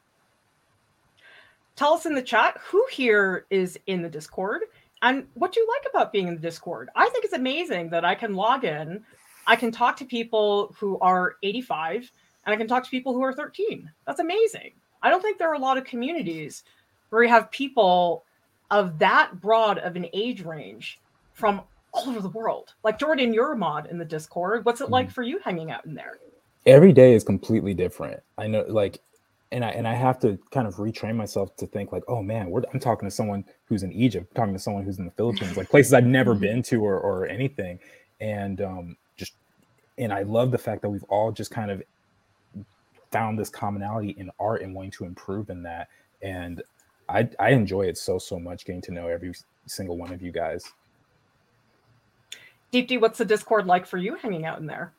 Tell 1.77 1.93
us 1.93 2.05
in 2.05 2.15
the 2.15 2.21
chat 2.21 2.57
who 2.65 2.85
here 2.91 3.45
is 3.49 3.79
in 3.87 4.01
the 4.01 4.09
Discord 4.09 4.63
and 5.01 5.27
what 5.35 5.53
do 5.53 5.59
you 5.59 5.67
like 5.67 5.89
about 5.89 6.11
being 6.11 6.27
in 6.27 6.35
the 6.35 6.41
Discord? 6.41 6.89
I 6.95 7.09
think 7.09 7.25
it's 7.25 7.33
amazing 7.33 7.89
that 7.89 8.05
I 8.05 8.15
can 8.15 8.33
log 8.33 8.63
in, 8.63 9.03
I 9.45 9.55
can 9.55 9.71
talk 9.71 9.95
to 9.97 10.05
people 10.05 10.75
who 10.79 10.99
are 10.99 11.35
85, 11.43 12.11
and 12.45 12.53
I 12.53 12.57
can 12.57 12.67
talk 12.67 12.83
to 12.83 12.89
people 12.89 13.13
who 13.13 13.21
are 13.23 13.33
13. 13.33 13.89
That's 14.05 14.19
amazing. 14.19 14.71
I 15.01 15.09
don't 15.09 15.21
think 15.21 15.37
there 15.37 15.49
are 15.49 15.55
a 15.55 15.59
lot 15.59 15.77
of 15.77 15.83
communities 15.85 16.63
where 17.09 17.23
you 17.23 17.29
have 17.29 17.51
people 17.51 18.25
of 18.71 18.99
that 18.99 19.39
broad 19.39 19.77
of 19.79 19.95
an 19.95 20.07
age 20.13 20.43
range 20.43 20.99
from 21.33 21.61
all 21.93 22.09
over 22.09 22.19
the 22.19 22.29
world. 22.29 22.73
Like 22.83 22.99
Jordan, 22.99 23.33
you're 23.33 23.53
a 23.53 23.57
mod 23.57 23.87
in 23.87 23.97
the 23.97 24.05
Discord. 24.05 24.65
What's 24.65 24.81
it 24.81 24.89
like 24.89 25.09
mm. 25.09 25.11
for 25.11 25.23
you 25.23 25.39
hanging 25.39 25.71
out 25.71 25.85
in 25.85 25.93
there? 25.93 26.17
Every 26.65 26.91
day 26.91 27.13
is 27.13 27.23
completely 27.23 27.73
different. 27.73 28.21
I 28.37 28.47
know, 28.47 28.65
like 28.67 28.99
and 29.51 29.63
I 29.63 29.69
and 29.69 29.87
I 29.87 29.93
have 29.93 30.19
to 30.19 30.37
kind 30.51 30.67
of 30.67 30.75
retrain 30.75 31.15
myself 31.15 31.55
to 31.57 31.67
think 31.67 31.91
like, 31.91 32.03
oh 32.07 32.21
man, 32.21 32.53
I'm 32.73 32.79
talking 32.79 33.07
to 33.07 33.13
someone 33.13 33.45
who's 33.65 33.83
in 33.83 33.91
Egypt, 33.91 34.33
talking 34.35 34.53
to 34.53 34.59
someone 34.59 34.83
who's 34.83 34.99
in 34.99 35.05
the 35.05 35.11
Philippines, 35.11 35.55
like 35.55 35.69
places 35.69 35.93
I've 35.93 36.05
never 36.05 36.33
mm-hmm. 36.33 36.41
been 36.41 36.63
to 36.63 36.83
or 36.83 36.99
or 36.99 37.27
anything, 37.27 37.79
and 38.19 38.61
um, 38.61 38.97
just 39.15 39.33
and 39.97 40.11
I 40.11 40.23
love 40.23 40.51
the 40.51 40.57
fact 40.57 40.81
that 40.81 40.89
we've 40.89 41.03
all 41.03 41.31
just 41.31 41.51
kind 41.51 41.71
of 41.71 41.81
found 43.11 43.39
this 43.39 43.49
commonality 43.49 44.15
in 44.17 44.29
art 44.39 44.61
and 44.61 44.75
wanting 44.75 44.91
to 44.91 45.05
improve 45.05 45.49
in 45.49 45.63
that, 45.63 45.87
and 46.21 46.61
I 47.07 47.29
I 47.39 47.51
enjoy 47.51 47.83
it 47.83 47.97
so 47.97 48.19
so 48.19 48.39
much 48.39 48.65
getting 48.65 48.81
to 48.81 48.91
know 48.91 49.07
every 49.07 49.33
single 49.65 49.97
one 49.97 50.11
of 50.11 50.21
you 50.21 50.31
guys. 50.31 50.71
Deepti, 52.73 52.99
what's 52.99 53.17
the 53.17 53.25
Discord 53.25 53.65
like 53.65 53.85
for 53.85 53.97
you 53.97 54.15
hanging 54.15 54.45
out 54.45 54.59
in 54.59 54.65
there? 54.65 54.91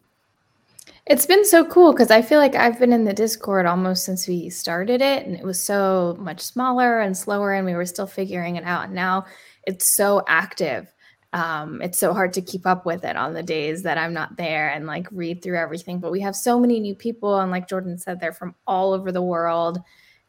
It's 1.06 1.26
been 1.26 1.44
so 1.44 1.64
cool 1.64 1.92
because 1.92 2.10
I 2.10 2.22
feel 2.22 2.38
like 2.38 2.54
I've 2.54 2.78
been 2.78 2.92
in 2.92 3.04
the 3.04 3.14
Discord 3.14 3.66
almost 3.66 4.04
since 4.04 4.28
we 4.28 4.50
started 4.50 5.00
it, 5.00 5.26
and 5.26 5.34
it 5.34 5.44
was 5.44 5.60
so 5.60 6.16
much 6.20 6.40
smaller 6.40 7.00
and 7.00 7.16
slower, 7.16 7.52
and 7.52 7.66
we 7.66 7.74
were 7.74 7.86
still 7.86 8.06
figuring 8.06 8.56
it 8.56 8.64
out. 8.64 8.84
And 8.86 8.94
now 8.94 9.24
it's 9.66 9.96
so 9.96 10.22
active. 10.28 10.92
Um, 11.32 11.82
it's 11.82 11.98
so 11.98 12.12
hard 12.14 12.32
to 12.34 12.42
keep 12.42 12.66
up 12.66 12.86
with 12.86 13.04
it 13.04 13.16
on 13.16 13.34
the 13.34 13.42
days 13.42 13.82
that 13.82 13.98
I'm 13.98 14.14
not 14.14 14.36
there 14.36 14.70
and 14.70 14.86
like 14.86 15.06
read 15.10 15.42
through 15.42 15.58
everything. 15.58 15.98
But 15.98 16.12
we 16.12 16.20
have 16.20 16.36
so 16.36 16.60
many 16.60 16.80
new 16.80 16.94
people, 16.94 17.38
and 17.38 17.50
like 17.50 17.68
Jordan 17.68 17.98
said, 17.98 18.20
they're 18.20 18.32
from 18.32 18.54
all 18.66 18.92
over 18.92 19.12
the 19.12 19.22
world 19.22 19.78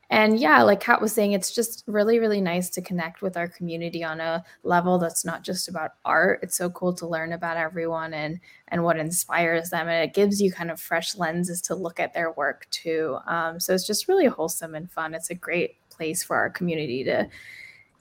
and 0.09 0.39
yeah 0.39 0.61
like 0.63 0.79
kat 0.79 1.01
was 1.01 1.13
saying 1.13 1.33
it's 1.33 1.53
just 1.53 1.83
really 1.87 2.19
really 2.19 2.41
nice 2.41 2.69
to 2.69 2.81
connect 2.81 3.21
with 3.21 3.37
our 3.37 3.47
community 3.47 4.03
on 4.03 4.19
a 4.19 4.43
level 4.63 4.97
that's 4.97 5.25
not 5.25 5.43
just 5.43 5.67
about 5.67 5.91
art. 6.05 6.39
It's 6.43 6.57
so 6.57 6.69
cool 6.69 6.93
to 6.95 7.07
learn 7.07 7.33
about 7.33 7.57
everyone 7.57 8.13
and 8.13 8.39
and 8.69 8.83
what 8.83 8.97
inspires 8.97 9.69
them. 9.69 9.87
And 9.87 10.03
it 10.03 10.13
gives 10.13 10.41
you 10.41 10.51
kind 10.51 10.71
of 10.71 10.79
fresh 10.79 11.15
lenses 11.15 11.61
to 11.63 11.75
look 11.75 11.99
at 11.99 12.13
their 12.13 12.31
work 12.31 12.67
too. 12.71 13.17
Um, 13.27 13.59
so 13.59 13.73
it's 13.73 13.87
just 13.87 14.07
really 14.07 14.27
wholesome 14.27 14.75
and 14.75 14.91
fun. 14.91 15.13
It's 15.13 15.29
a 15.29 15.35
great 15.35 15.77
place 15.89 16.23
for 16.23 16.35
our 16.37 16.49
community 16.49 17.03
to 17.05 17.27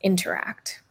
interact 0.02 0.82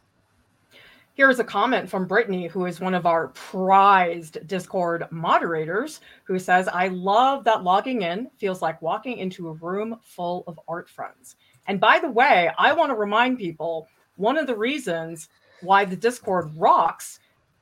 Here's 1.18 1.40
a 1.40 1.44
comment 1.44 1.90
from 1.90 2.06
Brittany, 2.06 2.46
who 2.46 2.66
is 2.66 2.78
one 2.78 2.94
of 2.94 3.04
our 3.04 3.30
prized 3.30 4.46
Discord 4.46 5.04
moderators, 5.10 6.00
who 6.22 6.38
says, 6.38 6.68
I 6.68 6.86
love 6.86 7.42
that 7.42 7.64
logging 7.64 8.02
in 8.02 8.30
feels 8.36 8.62
like 8.62 8.80
walking 8.80 9.18
into 9.18 9.48
a 9.48 9.54
room 9.54 9.98
full 10.00 10.44
of 10.46 10.60
art 10.68 10.88
friends. 10.88 11.34
And 11.66 11.80
by 11.80 11.98
the 11.98 12.08
way, 12.08 12.52
I 12.56 12.72
want 12.72 12.90
to 12.90 12.94
remind 12.94 13.36
people 13.36 13.88
one 14.14 14.38
of 14.38 14.46
the 14.46 14.54
reasons 14.54 15.28
why 15.60 15.84
the 15.84 15.96
Discord 15.96 16.56
rocks 16.56 17.18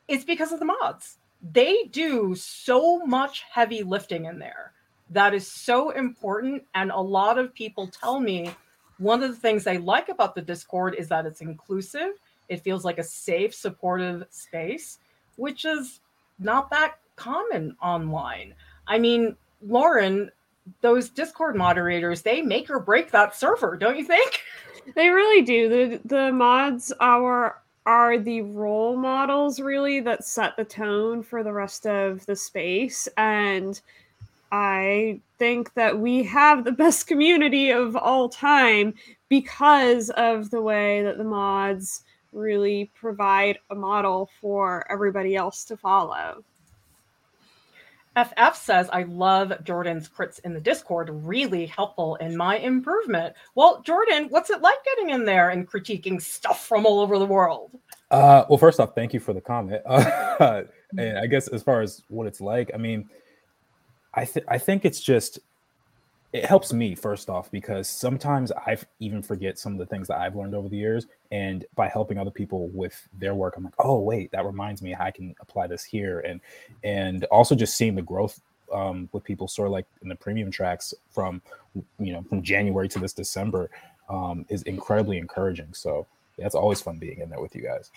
is 0.07 0.23
because 0.23 0.53
of 0.53 0.59
the 0.59 0.67
mods. 0.67 1.17
They 1.41 1.85
do 1.85 2.35
so 2.35 3.07
much 3.07 3.43
heavy 3.51 3.83
lifting 3.83 4.27
in 4.27 4.39
there 4.39 4.73
that 5.09 5.33
is 5.33 5.51
so 5.51 5.93
important. 5.93 6.63
And 6.75 6.91
a 6.91 7.01
lot 7.01 7.39
of 7.39 7.55
people 7.55 7.87
tell 7.87 8.21
me 8.21 8.51
one 8.99 9.23
of 9.23 9.31
the 9.31 9.41
things 9.41 9.65
they 9.65 9.79
like 9.79 10.11
about 10.11 10.35
the 10.35 10.43
Discord 10.43 10.95
is 10.95 11.09
that 11.09 11.25
it's 11.25 11.41
inclusive 11.41 12.11
it 12.49 12.63
feels 12.63 12.85
like 12.85 12.99
a 12.99 13.05
safe, 13.05 13.55
supportive 13.55 14.25
space, 14.31 14.99
which 15.37 15.65
is 15.65 16.01
not 16.39 16.71
that 16.71 16.99
common 17.17 17.77
online. 17.83 18.55
I 18.87 18.99
mean, 18.99 19.37
Lauren, 19.63 20.31
those 20.81 21.09
Discord 21.09 21.57
moderators, 21.57 22.23
they 22.23 22.43
make 22.43 22.71
or 22.71 22.79
break 22.79 23.11
that 23.11 23.35
server, 23.35 23.77
don't 23.77 23.97
you 23.97 24.05
think? 24.05 24.43
They 24.95 25.09
really 25.09 25.43
do. 25.43 25.69
The 25.69 26.01
the 26.05 26.33
mods 26.33 26.93
are 27.01 27.63
are 27.87 28.19
the 28.19 28.43
role 28.43 28.97
models 28.97 29.61
really 29.61 30.01
that 30.01 30.25
set 30.25 30.57
the 30.57 30.65
tone 30.65 31.23
for 31.23 31.43
the 31.43 31.53
rest 31.53 31.87
of 31.87 32.27
the 32.27 32.37
space 32.37 33.09
and 33.17 33.81
I 34.53 35.21
think 35.39 35.75
that 35.75 35.99
we 35.99 36.23
have 36.25 36.65
the 36.65 36.73
best 36.73 37.07
community 37.07 37.71
of 37.71 37.97
all 37.97 38.29
time 38.29 38.95
because 39.29 40.11
of 40.11 40.51
the 40.51 40.63
way 40.63 41.03
that 41.03 41.19
the 41.19 41.25
mods 41.25 42.05
really 42.37 42.91
provide 42.95 43.59
a 43.71 43.75
model 43.75 44.31
for 44.41 44.85
everybody 44.91 45.35
else 45.35 45.65
to 45.65 45.77
follow. 45.77 46.45
FF 48.17 48.55
says, 48.57 48.89
I 48.93 49.03
love 49.03 49.53
Jordan's 49.63 50.09
crits 50.09 50.41
in 50.43 50.55
the 50.55 50.61
Discord, 50.61 51.11
really 51.13 51.67
helpful 51.67 52.17
in 52.17 52.35
my 52.37 52.57
improvement. 52.57 53.35
Well, 53.55 53.83
Jordan, 53.83 54.29
what's 54.31 54.49
it 54.49 54.63
like 54.63 54.83
getting 54.85 55.11
in 55.11 55.27
there 55.27 55.51
and 55.51 55.69
critiquing 55.69 56.21
stuff 56.21 56.67
from 56.67 56.87
all 56.87 57.01
over 57.01 57.19
the 57.19 57.27
world? 57.27 57.73
Uh, 58.11 58.45
well, 58.49 58.57
first 58.57 58.81
off, 58.81 58.95
thank 58.95 59.13
you 59.13 59.21
for 59.21 59.35
the 59.35 59.41
comment. 59.41 59.83
Uh, 59.85 60.63
and 60.99 61.19
I 61.19 61.27
guess 61.27 61.49
as 61.49 61.63
far 61.63 61.83
as 61.83 62.03
what 62.09 62.27
it's 62.27 62.41
like, 62.41 62.71
I 62.73 62.79
mean, 62.79 63.09
I, 64.15 64.25
th- 64.25 64.47
I 64.49 64.57
think 64.57 64.87
it's 64.87 65.01
just 65.01 65.39
it 66.37 66.45
helps 66.45 66.73
me 66.73 66.95
first 66.95 67.31
off 67.31 67.51
because 67.51 67.89
sometimes 67.89 68.53
I 68.53 68.77
even 69.01 69.23
forget 69.23 69.59
some 69.59 69.73
of 69.73 69.79
the 69.79 69.87
things 69.87 70.09
that 70.09 70.19
I've 70.19 70.37
learned 70.37 70.55
over 70.55 70.69
the 70.69 70.77
years, 70.77 71.07
and 71.31 71.65
by 71.75 71.89
helping 71.89 72.19
other 72.19 72.31
people 72.31 72.69
with 72.69 73.09
their 73.19 73.35
work, 73.35 73.55
I'm 73.57 73.65
like, 73.65 73.75
oh 73.79 74.01
wait, 74.01 74.31
that 74.33 74.45
reminds 74.45 74.83
me 74.83 74.93
how 74.93 75.05
I 75.05 75.11
can 75.11 75.35
apply 75.41 75.67
this 75.67 75.83
here, 75.83 76.21
and 76.21 76.41
and 76.85 77.25
also 77.25 77.55
just 77.55 77.77
seeing 77.77 77.95
the 77.95 78.03
growth 78.03 78.41
um, 78.73 79.09
with 79.13 79.25
people, 79.25 79.49
sort 79.49 79.67
of 79.67 79.73
like 79.73 79.87
in 80.03 80.11
the 80.11 80.15
premium 80.15 80.51
tracks 80.51 80.93
from 81.11 81.41
you 81.99 82.13
know 82.13 82.23
from 82.29 82.43
January 82.43 82.89
to 82.89 82.99
this 82.99 83.15
December, 83.15 83.71
um, 84.11 84.45
is 84.51 84.63
incredibly 84.65 85.17
encouraging. 85.17 85.73
So 85.73 86.07
yeah, 86.37 86.45
it's 86.45 86.55
always 86.55 86.83
fun 86.83 86.99
being 86.99 87.21
in 87.21 87.31
there 87.31 87.41
with 87.41 87.57
you 87.57 87.63
guys. 87.63 87.91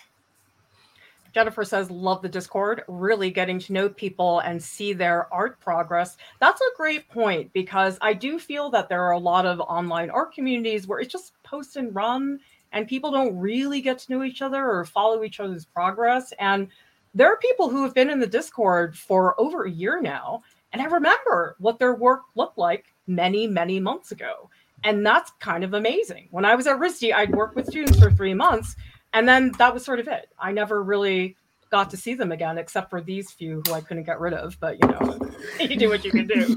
Jennifer 1.33 1.63
says, 1.63 1.91
love 1.91 2.21
the 2.21 2.29
Discord, 2.29 2.83
really 2.87 3.31
getting 3.31 3.59
to 3.59 3.73
know 3.73 3.89
people 3.89 4.39
and 4.39 4.61
see 4.61 4.93
their 4.93 5.31
art 5.33 5.59
progress. 5.59 6.17
That's 6.39 6.61
a 6.61 6.75
great 6.77 7.07
point 7.09 7.53
because 7.53 7.97
I 8.01 8.13
do 8.13 8.39
feel 8.39 8.69
that 8.71 8.89
there 8.89 9.03
are 9.03 9.11
a 9.11 9.19
lot 9.19 9.45
of 9.45 9.59
online 9.59 10.09
art 10.09 10.33
communities 10.33 10.87
where 10.87 10.99
it's 10.99 11.11
just 11.11 11.33
post 11.43 11.75
and 11.75 11.93
run 11.93 12.39
and 12.71 12.87
people 12.87 13.11
don't 13.11 13.37
really 13.37 13.81
get 13.81 13.99
to 13.99 14.11
know 14.11 14.23
each 14.23 14.41
other 14.41 14.69
or 14.69 14.85
follow 14.85 15.23
each 15.23 15.39
other's 15.39 15.65
progress. 15.65 16.33
And 16.39 16.67
there 17.13 17.31
are 17.31 17.37
people 17.37 17.69
who 17.69 17.83
have 17.83 17.95
been 17.95 18.09
in 18.09 18.19
the 18.19 18.27
Discord 18.27 18.97
for 18.97 19.39
over 19.39 19.63
a 19.63 19.71
year 19.71 20.01
now. 20.01 20.43
And 20.71 20.81
I 20.81 20.85
remember 20.85 21.55
what 21.59 21.79
their 21.79 21.95
work 21.95 22.21
looked 22.35 22.57
like 22.57 22.93
many, 23.07 23.47
many 23.47 23.79
months 23.79 24.11
ago. 24.11 24.49
And 24.83 25.05
that's 25.05 25.31
kind 25.39 25.63
of 25.63 25.73
amazing. 25.73 26.27
When 26.31 26.45
I 26.45 26.55
was 26.55 26.67
at 26.67 26.77
RISD, 26.77 27.13
I'd 27.13 27.35
work 27.35 27.55
with 27.55 27.67
students 27.67 27.99
for 27.99 28.11
three 28.11 28.33
months 28.33 28.75
and 29.13 29.27
then 29.27 29.51
that 29.57 29.73
was 29.73 29.83
sort 29.83 29.99
of 29.99 30.07
it. 30.07 30.29
I 30.39 30.51
never 30.51 30.83
really 30.83 31.35
got 31.69 31.89
to 31.91 31.97
see 31.97 32.15
them 32.15 32.31
again, 32.31 32.57
except 32.57 32.89
for 32.89 33.01
these 33.01 33.31
few 33.31 33.61
who 33.65 33.73
I 33.73 33.81
couldn't 33.81 34.03
get 34.03 34.19
rid 34.19 34.33
of. 34.33 34.57
But 34.59 34.77
you 34.81 34.89
know, 34.89 35.19
you 35.59 35.75
do 35.77 35.89
what 35.89 36.03
you 36.03 36.11
can 36.11 36.27
do. 36.27 36.45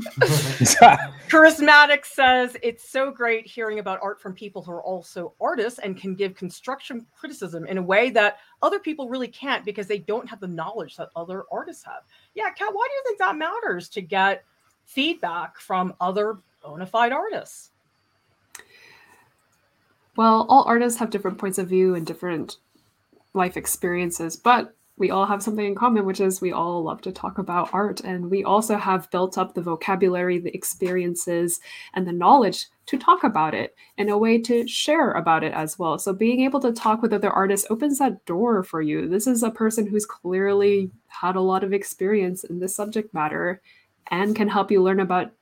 Charismatic 1.28 2.04
says 2.06 2.56
it's 2.62 2.88
so 2.88 3.10
great 3.10 3.46
hearing 3.46 3.78
about 3.78 4.00
art 4.02 4.20
from 4.20 4.32
people 4.34 4.62
who 4.62 4.72
are 4.72 4.82
also 4.82 5.34
artists 5.40 5.78
and 5.78 5.96
can 5.96 6.14
give 6.14 6.34
construction 6.34 7.06
criticism 7.14 7.66
in 7.66 7.78
a 7.78 7.82
way 7.82 8.10
that 8.10 8.38
other 8.62 8.78
people 8.78 9.08
really 9.08 9.28
can't 9.28 9.64
because 9.64 9.86
they 9.86 9.98
don't 9.98 10.28
have 10.28 10.40
the 10.40 10.48
knowledge 10.48 10.96
that 10.96 11.10
other 11.14 11.44
artists 11.52 11.84
have. 11.84 12.02
Yeah, 12.34 12.50
Kat, 12.50 12.68
why 12.72 12.86
do 12.88 12.94
you 12.94 13.02
think 13.06 13.18
that 13.18 13.36
matters 13.36 13.88
to 13.90 14.00
get 14.00 14.44
feedback 14.84 15.58
from 15.58 15.94
other 16.00 16.38
bona 16.62 16.86
fide 16.86 17.12
artists? 17.12 17.71
Well, 20.16 20.46
all 20.48 20.64
artists 20.64 20.98
have 20.98 21.10
different 21.10 21.38
points 21.38 21.58
of 21.58 21.68
view 21.68 21.94
and 21.94 22.06
different 22.06 22.58
life 23.34 23.56
experiences, 23.56 24.36
but 24.36 24.74
we 24.98 25.10
all 25.10 25.24
have 25.24 25.42
something 25.42 25.64
in 25.64 25.74
common, 25.74 26.04
which 26.04 26.20
is 26.20 26.40
we 26.40 26.52
all 26.52 26.82
love 26.84 27.00
to 27.00 27.12
talk 27.12 27.38
about 27.38 27.70
art. 27.72 28.00
And 28.00 28.30
we 28.30 28.44
also 28.44 28.76
have 28.76 29.10
built 29.10 29.38
up 29.38 29.54
the 29.54 29.62
vocabulary, 29.62 30.38
the 30.38 30.54
experiences, 30.54 31.60
and 31.94 32.06
the 32.06 32.12
knowledge 32.12 32.66
to 32.86 32.98
talk 32.98 33.24
about 33.24 33.54
it 33.54 33.74
and 33.96 34.10
a 34.10 34.18
way 34.18 34.38
to 34.42 34.68
share 34.68 35.12
about 35.12 35.44
it 35.44 35.54
as 35.54 35.78
well. 35.78 35.98
So 35.98 36.12
being 36.12 36.40
able 36.40 36.60
to 36.60 36.72
talk 36.72 37.00
with 37.00 37.14
other 37.14 37.30
artists 37.30 37.66
opens 37.70 37.98
that 37.98 38.24
door 38.26 38.62
for 38.62 38.82
you. 38.82 39.08
This 39.08 39.26
is 39.26 39.42
a 39.42 39.50
person 39.50 39.86
who's 39.86 40.04
clearly 40.04 40.90
had 41.08 41.36
a 41.36 41.40
lot 41.40 41.64
of 41.64 41.72
experience 41.72 42.44
in 42.44 42.60
this 42.60 42.76
subject 42.76 43.14
matter 43.14 43.62
and 44.08 44.36
can 44.36 44.48
help 44.48 44.70
you 44.70 44.82
learn 44.82 45.00
about 45.00 45.32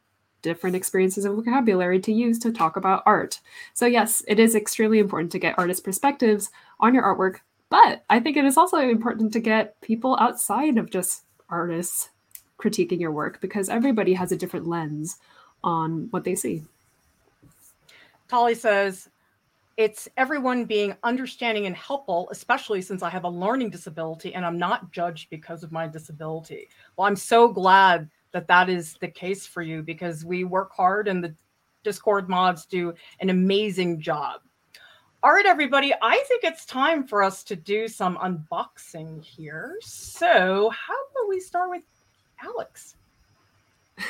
different 0.42 0.76
experiences 0.76 1.24
and 1.24 1.34
vocabulary 1.34 2.00
to 2.00 2.12
use 2.12 2.38
to 2.40 2.52
talk 2.52 2.76
about 2.76 3.02
art. 3.06 3.40
So, 3.74 3.86
yes, 3.86 4.22
it 4.28 4.38
is 4.38 4.54
extremely 4.54 4.98
important 4.98 5.32
to 5.32 5.38
get 5.38 5.58
artist 5.58 5.84
perspectives 5.84 6.50
on 6.80 6.94
your 6.94 7.02
artwork, 7.02 7.38
but 7.68 8.04
I 8.10 8.20
think 8.20 8.36
it 8.36 8.44
is 8.44 8.56
also 8.56 8.78
important 8.78 9.32
to 9.32 9.40
get 9.40 9.80
people 9.80 10.16
outside 10.20 10.78
of 10.78 10.90
just 10.90 11.24
artists 11.48 12.10
critiquing 12.58 13.00
your 13.00 13.12
work 13.12 13.40
because 13.40 13.68
everybody 13.68 14.12
has 14.12 14.32
a 14.32 14.36
different 14.36 14.66
lens 14.66 15.18
on 15.64 16.08
what 16.10 16.24
they 16.24 16.34
see. 16.34 16.62
Tolly 18.28 18.54
says, 18.54 19.08
it's 19.76 20.08
everyone 20.16 20.66
being 20.66 20.94
understanding 21.04 21.66
and 21.66 21.74
helpful, 21.74 22.28
especially 22.30 22.82
since 22.82 23.02
I 23.02 23.08
have 23.08 23.24
a 23.24 23.28
learning 23.28 23.70
disability 23.70 24.34
and 24.34 24.44
I'm 24.44 24.58
not 24.58 24.92
judged 24.92 25.30
because 25.30 25.62
of 25.62 25.72
my 25.72 25.86
disability. 25.86 26.68
Well, 26.96 27.06
I'm 27.06 27.16
so 27.16 27.48
glad 27.48 28.10
that 28.32 28.48
that 28.48 28.68
is 28.68 28.94
the 29.00 29.08
case 29.08 29.46
for 29.46 29.62
you 29.62 29.82
because 29.82 30.24
we 30.24 30.44
work 30.44 30.72
hard 30.72 31.08
and 31.08 31.22
the 31.22 31.34
Discord 31.82 32.28
mods 32.28 32.66
do 32.66 32.92
an 33.20 33.30
amazing 33.30 34.00
job. 34.00 34.40
All 35.22 35.32
right, 35.32 35.44
everybody, 35.44 35.92
I 36.00 36.22
think 36.28 36.44
it's 36.44 36.64
time 36.64 37.06
for 37.06 37.22
us 37.22 37.44
to 37.44 37.56
do 37.56 37.88
some 37.88 38.16
unboxing 38.16 39.22
here. 39.22 39.76
So, 39.82 40.70
how 40.70 40.94
about 40.94 41.28
we 41.28 41.40
start 41.40 41.68
with 41.68 41.82
Alex? 42.42 42.96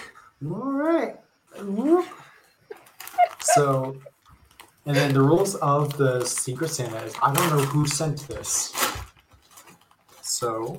All 0.48 0.72
right. 0.72 1.16
So, 3.40 3.96
and 4.86 4.96
then 4.96 5.12
the 5.12 5.20
rules 5.20 5.56
of 5.56 5.96
the 5.96 6.24
Secret 6.24 6.70
Santa 6.70 7.02
is 7.02 7.14
I 7.22 7.32
don't 7.32 7.50
know 7.50 7.64
who 7.64 7.86
sent 7.86 8.28
this. 8.28 8.72
So, 10.22 10.78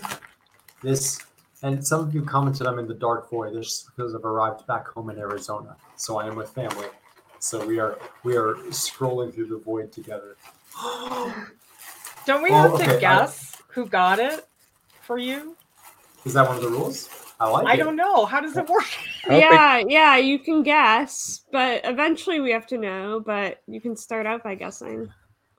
this, 0.81 1.19
and 1.63 1.85
some 1.85 2.01
of 2.01 2.13
you 2.13 2.23
commented 2.23 2.67
I'm 2.67 2.79
in 2.79 2.87
the 2.87 2.93
dark 2.93 3.29
void. 3.29 3.53
This 3.55 3.83
because 3.95 4.15
I've 4.15 4.25
arrived 4.25 4.65
back 4.67 4.87
home 4.87 5.09
in 5.09 5.17
Arizona. 5.19 5.75
So 5.95 6.17
I 6.19 6.27
am 6.27 6.35
with 6.35 6.49
family. 6.49 6.87
So 7.39 7.65
we 7.65 7.79
are 7.79 7.97
we 8.23 8.35
are 8.35 8.55
scrolling 8.69 9.33
through 9.33 9.47
the 9.47 9.57
void 9.57 9.91
together. 9.91 10.37
Don't 12.25 12.43
we 12.43 12.49
Oh, 12.51 12.53
have 12.53 12.71
okay, 12.73 12.85
to 12.85 12.97
I- 12.97 12.99
guess 12.99 13.61
who 13.69 13.85
got 13.85 14.19
it 14.19 14.47
for 15.01 15.17
you? 15.17 15.55
Is 16.25 16.33
that 16.33 16.47
one 16.47 16.57
of 16.57 16.63
the 16.63 16.69
rules? 16.69 17.09
I 17.39 17.49
like 17.49 17.65
I 17.67 17.73
it. 17.73 17.77
don't 17.77 17.95
know. 17.95 18.25
How 18.25 18.39
does 18.39 18.55
it 18.55 18.67
work? 18.69 18.83
I 19.25 19.29
don't 19.39 19.39
yeah, 19.39 19.81
yeah, 19.87 20.17
you 20.17 20.37
can 20.37 20.61
guess, 20.61 21.41
but 21.51 21.81
eventually 21.83 22.39
we 22.39 22.51
have 22.51 22.67
to 22.67 22.77
know. 22.77 23.19
But 23.25 23.61
you 23.67 23.81
can 23.81 23.95
start 23.95 24.27
out 24.27 24.43
by 24.43 24.53
guessing. 24.53 25.09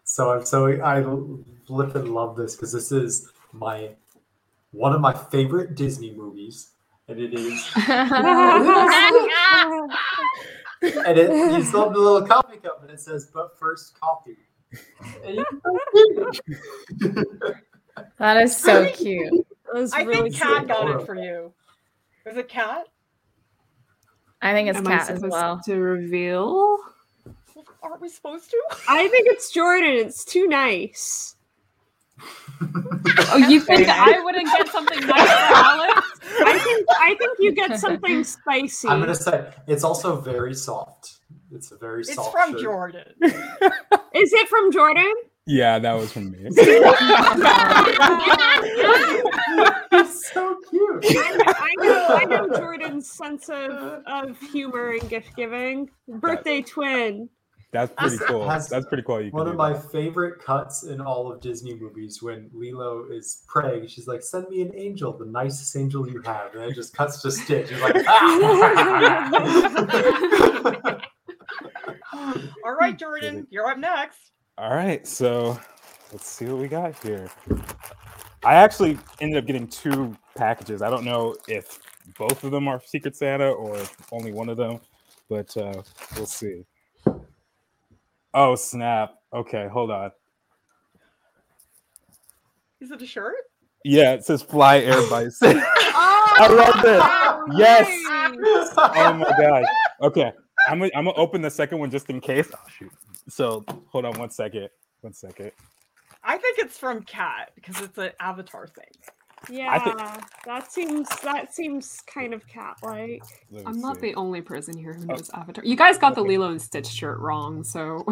So 0.04 0.30
I'm 0.30 0.44
so 0.44 0.66
I 0.82 1.02
flip 1.66 1.96
and 1.96 2.14
love 2.14 2.36
this 2.36 2.54
because 2.54 2.72
this 2.72 2.92
is 2.92 3.32
my 3.52 3.90
one 4.72 4.92
of 4.92 5.00
my 5.00 5.12
favorite 5.14 5.74
Disney 5.76 6.12
movies, 6.12 6.72
and 7.08 7.18
it 7.20 7.32
is 7.34 7.70
and 10.82 11.18
it 11.18 11.30
you 11.30 11.62
still 11.64 11.84
have 11.84 11.92
the 11.92 11.98
little 11.98 12.26
coffee 12.26 12.58
cup 12.58 12.82
and 12.82 12.90
it 12.90 13.00
says 13.00 13.30
but 13.32 13.58
first 13.58 13.98
coffee. 13.98 14.36
That 18.18 18.42
is 18.42 18.56
so 18.56 18.90
cute. 18.90 19.46
That 19.66 19.74
was 19.74 19.92
I 19.92 20.02
really 20.02 20.30
think 20.30 20.42
Kat 20.42 20.66
got 20.66 20.88
it 21.00 21.06
for 21.06 21.14
you. 21.14 21.52
Was 22.24 22.36
it 22.36 22.48
Kat? 22.48 22.86
I 24.40 24.52
think 24.52 24.68
it's 24.68 24.78
Am 24.78 24.86
I 24.88 24.98
cat 24.98 25.10
as 25.10 25.22
well. 25.22 25.60
to 25.66 25.76
reveal? 25.76 26.78
Aren't 27.82 28.00
we 28.00 28.08
supposed 28.08 28.50
to? 28.50 28.60
I 28.88 29.08
think 29.08 29.28
it's 29.28 29.52
Jordan. 29.52 29.90
It's 29.94 30.24
too 30.24 30.48
nice. 30.48 31.36
Oh, 33.32 33.36
you 33.48 33.60
think 33.68 33.88
I 33.88 34.20
wouldn't 34.22 34.46
get 34.46 34.68
something 34.68 35.00
nice 35.06 35.28
for 35.28 35.54
Alex? 35.54 36.08
I 36.44 36.58
think 36.58 36.86
I 36.90 37.14
think 37.18 37.38
you 37.40 37.52
get 37.52 37.78
something 37.78 38.24
spicy. 38.24 38.88
I'm 38.88 39.00
gonna 39.00 39.14
say 39.14 39.52
it's 39.66 39.84
also 39.84 40.20
very 40.20 40.54
soft. 40.54 41.20
It's 41.50 41.70
a 41.70 41.76
very 41.76 42.00
It's 42.00 42.14
soft. 42.14 42.28
It's 42.28 42.44
from 42.44 42.52
shirt. 42.52 42.62
Jordan. 42.62 43.12
Is 44.14 44.32
it 44.32 44.48
from 44.48 44.72
Jordan? 44.72 45.12
Yeah, 45.44 45.78
that 45.80 45.92
was 45.94 46.12
from 46.12 46.30
me. 46.30 46.38
it's 49.92 50.32
so 50.32 50.56
cute. 50.70 51.04
I 51.04 51.74
know, 51.78 52.06
I 52.10 52.24
know 52.24 52.48
Jordan's 52.56 53.10
sense 53.10 53.48
of, 53.48 54.02
of 54.06 54.38
humor 54.52 54.90
and 54.92 55.10
gift 55.10 55.34
giving. 55.36 55.90
Birthday 56.06 56.62
twin. 56.62 57.28
That's 57.72 57.92
pretty 57.98 58.18
cool. 58.18 58.48
Has 58.48 58.68
That's 58.68 58.86
pretty 58.86 59.02
cool. 59.02 59.20
You 59.22 59.30
One 59.30 59.48
of 59.48 59.56
my 59.56 59.72
that. 59.72 59.90
favorite 59.90 60.40
cuts 60.44 60.84
in 60.84 61.00
all 61.00 61.32
of 61.32 61.40
Disney 61.40 61.74
movies 61.74 62.22
when 62.22 62.50
Lilo 62.52 63.06
is 63.10 63.44
praying, 63.48 63.86
she's 63.88 64.06
like, 64.06 64.22
"Send 64.22 64.48
me 64.50 64.60
an 64.62 64.72
angel, 64.76 65.16
the 65.16 65.24
nicest 65.24 65.74
angel 65.76 66.08
you 66.08 66.20
have," 66.22 66.54
and 66.54 66.64
it 66.64 66.74
just 66.74 66.94
cuts 66.94 67.22
to 67.22 67.30
Stitch. 67.30 67.70
He's 67.70 67.80
like, 67.80 67.96
"Ah!" 68.06 69.48
All 72.64 72.74
right, 72.74 72.98
Jordan, 72.98 73.46
you're 73.50 73.66
up 73.66 73.78
next. 73.78 74.32
All 74.58 74.74
right, 74.74 75.06
so 75.06 75.58
let's 76.12 76.26
see 76.26 76.44
what 76.44 76.58
we 76.58 76.68
got 76.68 77.02
here. 77.02 77.28
I 78.44 78.54
actually 78.54 78.98
ended 79.20 79.38
up 79.38 79.46
getting 79.46 79.66
two 79.66 80.16
packages. 80.36 80.82
I 80.82 80.90
don't 80.90 81.04
know 81.04 81.36
if 81.48 81.78
both 82.18 82.44
of 82.44 82.50
them 82.50 82.68
are 82.68 82.80
Secret 82.84 83.16
Santa 83.16 83.50
or 83.50 83.76
if 83.76 83.96
only 84.12 84.32
one 84.32 84.48
of 84.48 84.56
them, 84.56 84.80
but 85.28 85.56
uh, 85.56 85.82
we'll 86.16 86.26
see. 86.26 86.64
Oh 88.34 88.54
snap! 88.54 89.14
Okay, 89.32 89.68
hold 89.70 89.90
on. 89.90 90.10
Is 92.80 92.90
it 92.90 93.02
a 93.02 93.06
shirt? 93.06 93.34
Yeah, 93.84 94.12
it 94.12 94.24
says 94.24 94.42
"Fly 94.42 94.78
Air 94.78 95.00
Bison." 95.10 95.62
I 96.34 96.48
oh, 96.48 96.54
love 96.54 96.82
this. 96.82 97.58
Yes. 97.58 97.88
Yes. 98.42 98.74
oh 98.76 99.12
my 99.14 99.34
god. 99.38 99.64
Okay, 100.00 100.32
I'm 100.68 100.78
gonna, 100.78 100.90
I'm 100.94 101.04
gonna 101.04 101.16
open 101.16 101.42
the 101.42 101.50
second 101.50 101.78
one 101.78 101.90
just 101.90 102.08
in 102.08 102.20
case. 102.20 102.48
Oh 102.52 102.58
shoot. 102.78 102.92
So 103.28 103.64
hold 103.88 104.04
on 104.04 104.18
one 104.18 104.30
second. 104.30 104.68
One 105.02 105.12
second. 105.12 105.52
I 106.24 106.38
think 106.38 106.58
it's 106.58 106.78
from 106.78 107.02
Kat 107.02 107.50
because 107.54 107.80
it's 107.80 107.98
an 107.98 108.12
Avatar 108.20 108.66
thing. 108.66 108.84
Yeah, 109.50 109.78
think- 109.82 110.24
that 110.44 110.72
seems 110.72 111.08
that 111.20 111.54
seems 111.54 112.00
kind 112.06 112.34
of 112.34 112.46
Kat-like. 112.46 113.22
I'm 113.66 113.80
not 113.80 113.96
see. 113.96 114.08
the 114.08 114.14
only 114.14 114.40
person 114.40 114.76
here 114.76 114.92
who 114.92 115.02
oh. 115.04 115.14
knows 115.14 115.30
Avatar. 115.34 115.64
You 115.64 115.76
guys 115.76 115.98
got 115.98 116.14
the 116.14 116.22
Lilo 116.22 116.50
and 116.50 116.60
Stitch 116.60 116.86
shirt 116.86 117.18
wrong, 117.18 117.64
so 117.64 118.04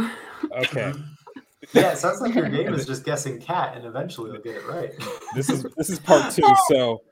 Okay. 0.53 0.93
yeah, 1.73 1.93
it 1.93 1.99
sounds 1.99 2.21
like 2.21 2.35
your 2.35 2.49
game 2.49 2.73
is 2.75 2.87
just 2.87 3.05
guessing 3.05 3.41
cat, 3.41 3.77
and 3.77 3.85
eventually 3.85 4.31
you'll 4.33 4.43
get 4.43 4.57
it 4.57 4.67
right. 4.67 4.93
this 5.35 5.51
is 5.51 5.67
this 5.77 5.91
is 5.91 5.99
part 5.99 6.33
two. 6.33 6.43
So 6.69 7.03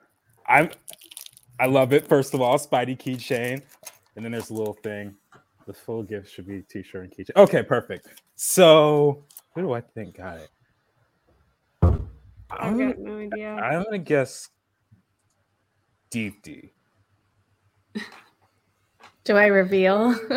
I'm 0.46 0.70
I 1.60 1.66
love 1.66 1.92
it. 1.92 2.06
First 2.06 2.34
of 2.34 2.40
all, 2.40 2.56
Spidey 2.58 2.96
keychain, 2.96 3.62
and 4.16 4.24
then 4.24 4.32
there's 4.32 4.50
a 4.50 4.54
little 4.54 4.74
thing. 4.82 5.14
The 5.66 5.74
full 5.74 6.02
gift 6.02 6.32
should 6.32 6.46
be 6.46 6.62
t-shirt 6.62 7.04
and 7.04 7.12
keychain. 7.12 7.36
Okay, 7.36 7.62
perfect. 7.62 8.08
So 8.36 9.24
who 9.54 9.62
do 9.62 9.72
I 9.72 9.80
think 9.80 10.16
got 10.16 10.38
it? 10.38 10.48
I've 12.50 12.72
I'm, 12.72 12.78
got 12.78 12.98
no 12.98 13.18
idea. 13.18 13.54
I'm 13.54 13.84
gonna 13.84 13.98
guess 13.98 14.48
Deepti. 16.10 16.70
Do 19.24 19.36
I 19.36 19.46
reveal? 19.46 20.14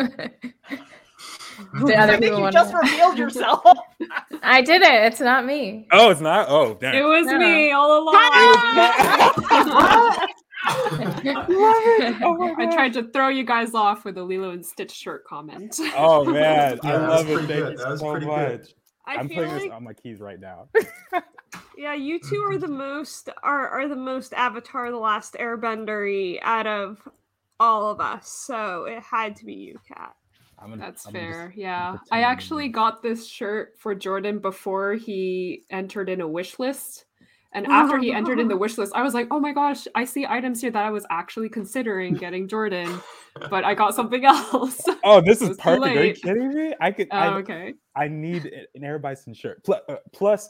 The 1.74 1.96
I 1.96 2.06
think 2.18 2.24
you 2.24 2.32
wanna 2.40 2.52
just 2.52 2.72
know. 2.72 2.80
revealed 2.80 3.18
yourself. 3.18 3.62
I 4.42 4.62
did 4.62 4.82
it. 4.82 4.92
It's 5.04 5.20
not 5.20 5.46
me. 5.46 5.86
Oh, 5.92 6.10
it's 6.10 6.20
not. 6.20 6.46
Oh, 6.48 6.76
damn. 6.80 6.94
It 6.94 7.02
was 7.02 7.26
No. 7.26 7.38
me 7.38 7.70
all 7.72 8.02
along. 8.02 8.14
Oh 8.16 10.26
I 10.64 12.68
tried 12.72 12.92
to 12.94 13.04
throw 13.12 13.28
you 13.28 13.44
guys 13.44 13.74
off 13.74 14.04
with 14.04 14.16
a 14.18 14.22
Lilo 14.22 14.50
and 14.50 14.64
Stitch 14.64 14.92
shirt 14.92 15.24
comment. 15.24 15.78
Oh 15.96 16.24
man, 16.24 16.78
I 16.82 16.88
Yeah, 16.88 16.98
that 16.98 17.08
was 17.08 17.26
love 17.26 17.30
it. 17.30 17.46
Thank 17.48 17.78
you 17.78 17.96
so 17.98 18.20
much. 18.20 18.74
I 19.06 19.14
I'm 19.16 19.28
feel 19.28 19.38
putting 19.38 19.52
like 19.52 19.62
this 19.62 19.70
on 19.72 19.84
my 19.84 19.92
keys 19.92 20.20
right 20.20 20.40
now. 20.40 20.68
Yeah, 21.76 21.94
you 21.94 22.18
two 22.20 22.42
are 22.48 22.58
the 22.58 22.68
most 22.68 23.28
are 23.42 23.68
are 23.68 23.88
the 23.88 23.96
most 23.96 24.32
Avatar: 24.34 24.90
The 24.90 24.96
Last 24.98 25.34
Airbender 25.34 26.38
out 26.42 26.66
of 26.66 27.06
all 27.60 27.90
of 27.90 28.00
us. 28.00 28.28
So 28.28 28.84
it 28.84 29.02
had 29.02 29.36
to 29.36 29.44
be 29.44 29.54
you, 29.54 29.78
Kat. 29.86 30.14
I'm 30.58 30.78
That's 30.78 31.06
I'm 31.06 31.12
gonna 31.12 31.26
just- 31.26 31.38
fair. 31.38 31.52
Yeah. 31.56 31.92
I 31.92 31.96
pretend. 31.96 32.24
actually 32.24 32.68
got 32.68 33.02
this 33.02 33.26
shirt 33.26 33.74
for 33.78 33.94
Jordan 33.94 34.38
before 34.38 34.94
he 34.94 35.64
entered 35.70 36.08
in 36.08 36.20
a 36.20 36.28
wish 36.28 36.58
list. 36.58 37.06
And 37.54 37.66
after 37.66 37.98
he 37.98 38.12
entered 38.14 38.40
in 38.40 38.48
the 38.48 38.56
wish 38.64 38.78
list, 38.78 38.92
I 38.94 39.02
was 39.02 39.12
like, 39.12 39.26
oh 39.30 39.38
my 39.38 39.52
gosh, 39.52 39.86
I 39.94 40.04
see 40.06 40.24
items 40.26 40.60
here 40.62 40.70
that 40.70 40.86
I 40.86 40.90
was 40.90 41.04
actually 41.10 41.50
considering 41.50 42.14
getting 42.14 42.48
Jordan, 42.48 42.98
but 43.50 43.62
I 43.64 43.74
got 43.74 43.94
something 43.94 44.24
else. 44.26 44.80
Oh, 45.04 45.20
this 45.20 45.42
is 45.42 45.56
perfect. 45.58 45.96
Are 45.96 46.04
you 46.04 46.14
kidding 46.14 46.54
me? 46.54 46.72
I 46.80 46.92
could. 46.92 47.08
oh, 47.10 47.16
I, 47.18 47.34
okay. 47.38 47.74
I 47.96 48.06
need 48.08 48.46
an 48.74 48.84
Air 48.84 49.00
Bison 49.00 49.34
shirt. 49.34 49.62
Plus, 49.64 49.80
uh, 49.88 49.96
plus, 50.12 50.48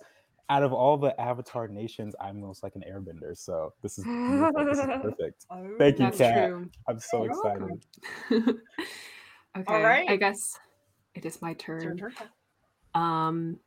out 0.49 0.63
of 0.63 0.73
all 0.73 0.97
the 0.99 1.19
Avatar 1.21 1.69
nations, 1.69 2.15
I'm 2.21 2.41
most 2.41 2.63
like 2.63 2.75
an 2.77 2.83
Airbender. 2.91 3.37
So 3.37 3.73
this 3.83 3.99
is 3.99 4.05
this 4.05 4.79
is 4.79 4.85
perfect. 5.03 5.47
Oh. 5.51 5.75
Thank 5.79 5.99
you, 5.99 6.11
Kat. 6.11 6.49
true. 6.49 6.69
I'm 6.89 6.99
so 6.99 7.25
You're 7.25 7.33
excited. 7.33 7.85
welcome. 8.31 8.61
okay. 9.59 10.07
I 10.09 10.17
guess 10.17 10.59
it 11.15 11.25
is 11.25 11.41
my 11.43 11.51
It's 11.53 11.67
your 11.67 11.81
turn. 11.81 11.97
turn, 11.99 12.13
Um, 12.95 13.59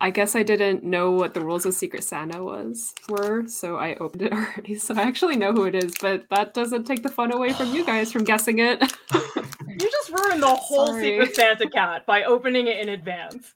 I 0.00 0.10
guess 0.10 0.36
I 0.36 0.42
didn't 0.44 0.84
know 0.84 1.10
what 1.10 1.34
the 1.34 1.40
rules 1.40 1.66
of 1.66 1.74
Secret 1.74 2.04
Santa 2.04 2.42
was 2.44 2.94
were, 3.08 3.46
so 3.48 3.76
I 3.76 3.96
opened 3.96 4.22
it 4.22 4.32
already. 4.38 4.76
So 4.76 4.94
I 4.94 5.02
actually 5.02 5.36
know 5.36 5.52
who 5.52 5.64
it 5.64 5.74
is, 5.74 5.92
but 6.00 6.24
that 6.30 6.54
doesn't 6.54 6.84
take 6.84 7.02
the 7.02 7.08
fun 7.08 7.32
away 7.32 7.52
from 7.52 7.74
you 7.74 7.84
guys 7.84 8.12
from 8.12 8.24
guessing 8.24 8.58
it. 8.60 8.80
You 9.12 9.90
just 9.90 10.10
ruined 10.10 10.42
the 10.42 10.46
whole 10.54 10.88
Sorry. 10.88 11.02
Secret 11.20 11.34
Santa 11.36 11.68
Kat 11.70 12.06
by 12.06 12.22
opening 12.24 12.66
it 12.68 12.78
in 12.80 12.88
advance. 12.90 13.54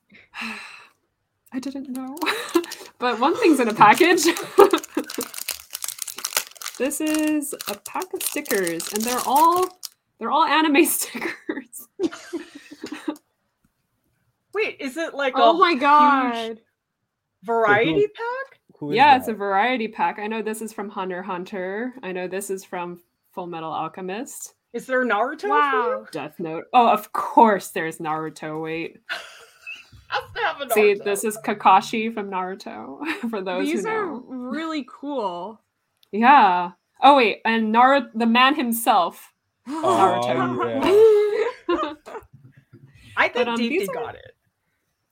I 1.52 1.58
didn't 1.58 1.90
know. 1.90 2.16
but 2.98 3.20
one 3.20 3.36
thing's 3.38 3.60
in 3.60 3.68
a 3.68 3.74
package. 3.74 4.24
this 6.78 7.00
is 7.00 7.54
a 7.68 7.74
pack 7.86 8.12
of 8.14 8.22
stickers, 8.22 8.90
and 8.92 9.02
they're 9.02 9.20
all 9.26 9.78
they're 10.18 10.30
all 10.30 10.44
anime 10.44 10.84
stickers. 10.86 11.88
Wait, 14.54 14.76
is 14.80 14.96
it 14.96 15.14
like 15.14 15.34
Oh 15.36 15.56
a 15.56 15.58
my 15.58 15.74
god. 15.74 16.60
variety 17.42 18.06
pack? 18.06 18.60
Who 18.78 18.90
is 18.90 18.96
yeah, 18.96 19.16
it's 19.16 19.28
a 19.28 19.34
variety 19.34 19.88
pack. 19.88 20.18
I 20.18 20.26
know 20.26 20.42
this 20.42 20.62
is 20.62 20.72
from 20.72 20.88
Hunter 20.88 21.22
Hunter. 21.22 21.94
I 22.02 22.12
know 22.12 22.28
this 22.28 22.50
is 22.50 22.64
from 22.64 23.00
Fullmetal 23.36 23.72
Alchemist. 23.72 24.54
Is 24.72 24.86
there 24.86 25.04
Naruto? 25.04 25.40
for 25.42 25.46
you? 25.48 25.52
Wow. 25.52 26.06
Death 26.12 26.40
Note. 26.40 26.64
Oh, 26.72 26.88
of 26.88 27.12
course 27.12 27.68
there's 27.68 27.98
Naruto. 27.98 28.62
Wait. 28.62 29.00
Has 30.64 30.68
to 30.68 30.74
See, 30.74 30.94
this 30.94 31.24
is 31.24 31.38
Kakashi 31.44 32.12
from 32.12 32.30
Naruto, 32.30 33.04
for 33.30 33.40
those 33.42 33.66
These 33.66 33.84
who 33.84 33.88
are 33.90 34.06
know. 34.06 34.24
really 34.26 34.86
cool. 34.88 35.60
Yeah. 36.10 36.72
Oh 37.02 37.16
wait, 37.16 37.40
and 37.44 37.74
Naruto, 37.74 38.08
the 38.14 38.26
man 38.26 38.54
himself. 38.54 39.32
Oh, 39.68 40.20
Naruto. 40.24 40.84
yeah. 41.68 41.92
I 43.16 43.28
think 43.28 43.48
um, 43.48 43.56
Deepthi 43.56 43.68
these 43.68 43.88
are- 43.88 43.94
got 43.94 44.14
it. 44.14 44.36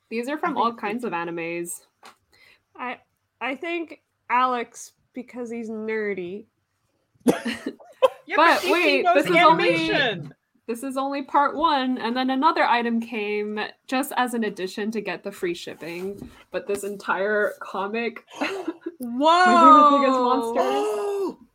These 0.08 0.28
are 0.28 0.38
from 0.38 0.56
all 0.56 0.74
kinds 0.74 1.04
of 1.04 1.12
animes. 1.12 1.82
I 2.76 2.98
I 3.40 3.54
think 3.54 4.00
Alex 4.28 4.92
because 5.14 5.50
he's 5.50 5.70
nerdy. 5.70 6.46
Yeah, 8.26 8.36
But 8.36 8.60
Deepthi 8.60 8.70
wait, 8.72 9.02
knows 9.02 9.14
this 9.24 9.26
is 9.26 9.36
only- 9.44 9.90
animation. 9.90 10.34
This 10.70 10.84
is 10.84 10.96
only 10.96 11.22
part 11.22 11.56
one, 11.56 11.98
and 11.98 12.16
then 12.16 12.30
another 12.30 12.62
item 12.62 13.00
came 13.00 13.58
just 13.88 14.12
as 14.16 14.34
an 14.34 14.44
addition 14.44 14.92
to 14.92 15.00
get 15.00 15.24
the 15.24 15.32
free 15.32 15.52
shipping. 15.52 16.30
But 16.52 16.68
this 16.68 16.84
entire 16.84 17.54
comic, 17.60 18.24
Whoa! 19.00 19.98
monster. 20.22 20.60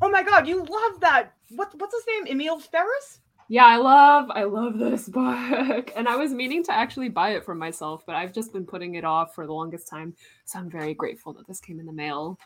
Oh 0.00 0.10
my 0.10 0.22
god, 0.22 0.46
you 0.46 0.58
love 0.58 1.00
that. 1.00 1.32
What, 1.56 1.72
what's 1.76 1.94
his 1.94 2.04
name? 2.06 2.26
Emil 2.28 2.60
Ferris? 2.60 3.18
yeah, 3.48 3.64
I 3.66 3.78
love, 3.78 4.30
I 4.30 4.44
love 4.44 4.78
this 4.78 5.08
book, 5.08 5.90
and 5.96 6.06
I 6.06 6.14
was 6.14 6.32
meaning 6.32 6.62
to 6.64 6.72
actually 6.72 7.08
buy 7.08 7.30
it 7.30 7.44
for 7.44 7.56
myself, 7.56 8.04
but 8.06 8.14
I've 8.14 8.32
just 8.32 8.52
been 8.52 8.64
putting 8.64 8.94
it 8.94 9.04
off 9.04 9.34
for 9.34 9.44
the 9.44 9.52
longest 9.52 9.88
time. 9.88 10.14
So 10.44 10.60
I'm 10.60 10.70
very 10.70 10.94
grateful 10.94 11.32
that 11.32 11.48
this 11.48 11.58
came 11.58 11.80
in 11.80 11.86
the 11.86 11.92
mail. 11.92 12.38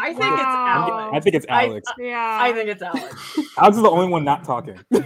I 0.00 0.08
think 0.08 0.20
Wow. 0.20 0.34
it's 0.34 0.90
Alex. 0.92 1.10
I 1.16 1.20
think 1.20 1.36
it's 1.36 1.46
I- 1.48 1.64
Alex. 1.66 1.92
Yeah. 1.98 2.38
I 2.40 2.52
think 2.52 2.68
it's 2.70 2.82
Alex. 2.82 3.38
Alex 3.58 3.76
is 3.76 3.82
the 3.82 3.90
only 3.90 4.08
one 4.08 4.24
not 4.24 4.44
talking. 4.44 4.78
I 4.92 4.96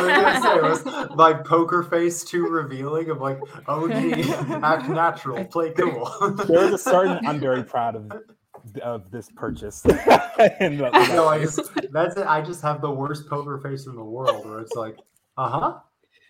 was 0.00 0.08
gonna 0.08 0.42
say, 0.42 0.60
was 1.00 1.16
my 1.16 1.32
poker 1.34 1.82
face 1.82 2.22
too 2.24 2.46
revealing? 2.46 3.10
of 3.10 3.20
like, 3.20 3.38
oh 3.66 3.88
gee, 3.88 4.22
act 4.62 4.88
natural, 4.88 5.44
play 5.46 5.72
cool. 5.72 6.08
there 6.46 6.64
is 6.66 6.74
a 6.74 6.78
certain 6.78 7.26
I'm 7.26 7.40
very 7.40 7.64
proud 7.64 7.96
of 7.96 8.12
of 8.82 9.10
this 9.10 9.28
purchase. 9.34 9.84
And 9.84 10.78
the- 10.80 10.90
no, 11.12 11.26
I 11.28 11.40
just 11.40 11.60
that's 11.92 12.16
it. 12.16 12.26
I 12.26 12.40
just 12.40 12.62
have 12.62 12.80
the 12.80 12.90
worst 12.90 13.28
poker 13.28 13.58
face 13.58 13.86
in 13.86 13.94
the 13.96 14.04
world, 14.04 14.46
where 14.48 14.60
it's 14.60 14.74
like, 14.74 14.96
uh 15.36 15.48
huh. 15.48 15.74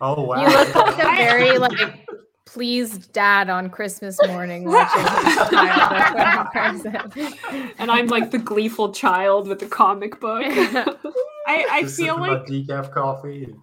Oh 0.01 0.23
wow. 0.23 0.41
You 0.41 0.47
look 0.47 0.75
like 0.75 0.93
a 0.99 1.05
very 1.15 1.57
like 1.57 2.05
pleased 2.45 3.11
dad 3.11 3.49
on 3.49 3.69
Christmas 3.69 4.17
morning 4.27 4.65
watching 4.65 5.01
his 5.01 5.35
child 5.49 6.17
open 6.17 6.51
present. 6.51 7.75
And 7.79 7.91
I'm 7.91 8.07
like 8.07 8.31
the 8.31 8.37
gleeful 8.37 8.91
child 8.93 9.47
with 9.47 9.59
the 9.59 9.65
comic 9.67 10.19
book. 10.19 10.43
I, 11.47 11.65
I 11.71 11.81
Just 11.83 11.97
feel 11.97 12.15
sipping 12.15 12.19
my 12.19 12.29
like 12.29 12.45
decaf 12.45 12.91
coffee. 12.91 13.53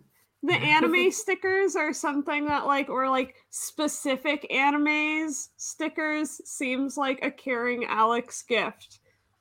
the 0.43 0.55
anime 0.55 1.11
stickers 1.13 1.77
are 1.77 1.93
something 1.93 2.47
that 2.47 2.67
like 2.67 2.89
or 2.89 3.09
like 3.09 3.35
specific 3.51 4.47
animes 4.53 5.49
stickers 5.57 6.41
seems 6.45 6.97
like 6.97 7.21
a 7.23 7.31
caring 7.31 7.85
Alex 7.85 8.43
gift. 8.43 8.99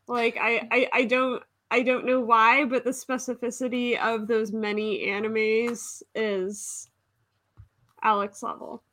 Like 0.08 0.38
I, 0.40 0.68
I 0.72 0.90
I 0.94 1.06
don't 1.06 1.42
I 1.72 1.82
don't 1.84 2.06
know 2.06 2.20
why, 2.20 2.66
but 2.66 2.84
the 2.84 2.92
specificity 2.92 3.98
of 4.00 4.28
those 4.28 4.52
many 4.52 5.06
animes 5.08 6.04
is 6.14 6.90
Alex 8.04 8.44
level. 8.44 8.84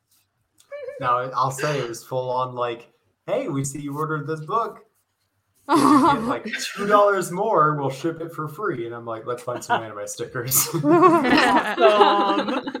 No, 1.01 1.31
I'll 1.35 1.51
say 1.51 1.79
it 1.79 1.87
was 1.87 2.03
full 2.03 2.29
on 2.29 2.55
like, 2.55 2.91
hey, 3.25 3.47
we 3.47 3.63
see 3.63 3.79
you 3.79 3.97
ordered 3.97 4.27
this 4.27 4.41
book. 4.41 4.85
Get 5.69 5.75
like 6.23 6.45
two 6.75 6.87
dollars 6.87 7.31
more, 7.31 7.75
we'll 7.75 7.89
ship 7.91 8.19
it 8.21 8.33
for 8.33 8.47
free. 8.47 8.85
And 8.87 8.95
I'm 8.95 9.05
like, 9.05 9.25
let's 9.27 9.43
find 9.43 9.63
some 9.63 9.81
anime 9.83 10.07
stickers. 10.07 10.67
Awesome. 10.83 12.73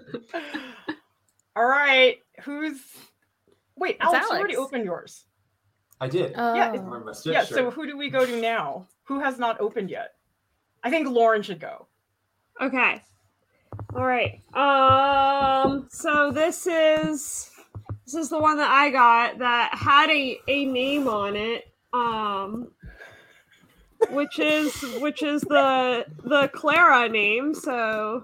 All 1.55 1.65
right. 1.65 2.17
Who's. 2.43 2.79
Wait, 3.75 3.95
It's 3.95 4.03
Alex, 4.05 4.27
you 4.29 4.37
already 4.37 4.55
opened 4.57 4.85
yours. 4.85 5.25
I 6.01 6.07
did. 6.07 6.31
Yeah, 6.31 6.73
Oh. 6.75 6.81
Wear 6.81 6.99
my 7.01 7.13
Yeah, 7.25 7.43
shirt. 7.43 7.47
so 7.57 7.71
who 7.71 7.85
do 7.87 7.97
we 7.97 8.09
go 8.09 8.25
to 8.25 8.41
now? 8.41 8.87
Who 9.03 9.19
has 9.19 9.37
not 9.39 9.59
opened 9.61 9.89
yet? 9.89 10.13
I 10.83 10.89
think 10.89 11.07
Lauren 11.09 11.41
should 11.41 11.59
go. 11.59 11.87
Okay. 12.61 13.01
All 13.95 14.05
right. 14.05 14.41
Um 14.53 15.87
so 15.91 16.31
this 16.31 16.67
is 16.67 17.51
this 18.11 18.23
is 18.23 18.29
the 18.29 18.39
one 18.39 18.57
that 18.57 18.71
I 18.71 18.89
got 18.89 19.37
that 19.37 19.75
had 19.75 20.09
a 20.09 20.39
a 20.47 20.65
name 20.65 21.07
on 21.07 21.35
it. 21.35 21.65
Um 21.93 22.71
which 24.09 24.39
is 24.39 24.73
which 24.99 25.21
is 25.21 25.41
the 25.41 26.05
the 26.23 26.47
Clara 26.47 27.07
name. 27.07 27.53
So 27.53 28.23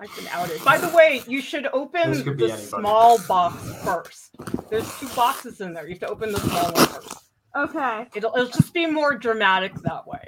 I've 0.00 0.14
been 0.16 0.28
outed. 0.28 0.64
By 0.64 0.78
the 0.78 0.88
way, 0.96 1.22
you 1.26 1.42
should 1.42 1.66
open 1.74 2.10
This 2.12 2.22
could 2.22 2.38
be 2.38 2.46
the 2.46 2.52
anybody. 2.52 2.68
small 2.68 3.18
box 3.26 3.56
first. 3.84 4.30
There's 4.70 4.98
two 4.98 5.08
boxes 5.08 5.60
in 5.60 5.74
there. 5.74 5.84
You 5.84 5.90
have 5.90 6.00
to 6.00 6.08
open 6.08 6.32
the 6.32 6.40
small 6.40 6.72
one 6.72 6.86
first. 6.86 7.14
okay. 7.56 8.06
It'll, 8.14 8.34
it'll 8.34 8.46
just 8.48 8.72
be 8.72 8.86
more 8.86 9.14
dramatic 9.14 9.74
that 9.82 10.06
way. 10.06 10.24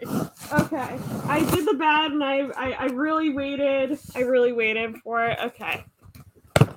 Okay. 0.53 0.99
I 1.27 1.47
did 1.55 1.67
the 1.67 1.75
bad 1.79 2.13
and 2.13 2.23
I 2.23 2.41
I, 2.55 2.73
I 2.73 2.85
really 2.87 3.31
waited. 3.31 3.99
I 4.15 4.21
really 4.21 4.53
waited 4.53 4.97
for 4.99 5.25
it. 5.25 5.39
Okay. 5.43 5.85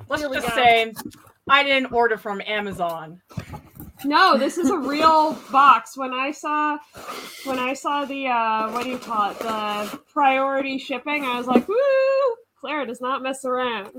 Let's 0.08 0.22
Here 0.22 0.30
we 0.30 0.38
just 0.38 0.48
go. 0.48 0.56
say 0.56 0.93
I 1.50 1.64
didn't 1.64 1.92
order 1.94 2.18
from 2.18 2.42
Amazon. 2.46 3.22
No, 4.06 4.38
this 4.38 4.58
is 4.58 4.70
a 4.70 4.78
real 4.78 5.34
box. 5.52 5.98
When 5.98 6.14
I 6.14 6.32
saw 6.32 6.78
when 7.46 7.58
I 7.60 7.74
saw 7.74 8.06
the 8.06 8.28
uh 8.28 8.72
what 8.72 8.84
do 8.84 8.90
you 8.90 8.98
call 9.00 9.32
it? 9.32 9.40
The 9.40 10.00
priority 10.14 10.78
shipping, 10.78 11.26
I 11.26 11.38
was 11.38 11.48
like, 11.48 11.68
woo! 11.68 11.76
Claire 12.60 12.86
does 12.86 13.02
not 13.02 13.24
mess 13.24 13.44
around. 13.46 13.90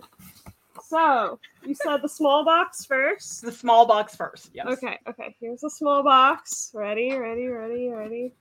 So 0.86 1.38
you 1.66 1.74
said 1.74 1.98
the 2.02 2.08
small 2.08 2.44
box 2.44 2.84
first. 2.84 3.42
The 3.42 3.52
small 3.52 3.86
box 3.86 4.14
first. 4.14 4.50
Yes. 4.54 4.66
Okay, 4.68 4.98
okay. 5.08 5.34
Here's 5.40 5.60
the 5.60 5.70
small 5.70 6.02
box. 6.02 6.70
Ready, 6.74 7.12
ready, 7.16 7.46
ready, 7.48 7.88
ready. 7.88 8.32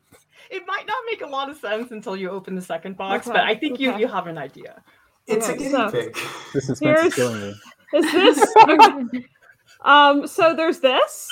It 0.52 0.63
might 0.67 0.86
not 0.86 0.98
make 1.10 1.22
a 1.22 1.28
lot 1.28 1.50
of 1.50 1.58
sense 1.58 1.91
until 1.91 2.15
you 2.15 2.30
open 2.30 2.56
the 2.56 2.62
second 2.62 2.96
box, 2.98 3.28
Okay, 3.28 3.36
but 3.38 3.46
I 3.46 3.56
think 3.56 3.80
you 3.80 3.89
okay. 3.91 4.00
you 4.00 4.08
have 4.08 4.28
an 4.28 4.38
idea. 4.38 4.82
it's 5.26 5.48
a 5.50 5.54
Okay, 5.54 5.58
guinea 5.58 5.72
so- 5.72 5.91
pig. 5.91 6.17
the 6.54 6.62
suspense 6.62 7.08
is 7.08 7.15
killing 7.15 7.41
me. 7.41 7.56
Is 7.93 8.12
this 8.12 8.56
um 9.82 10.28
so 10.28 10.54
there's 10.56 10.80
this. 10.80 11.30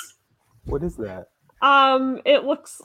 What 0.64 0.82
is 0.82 0.96
that? 0.96 1.28
Um 1.62 2.20
it 2.24 2.44
looks 2.44 2.80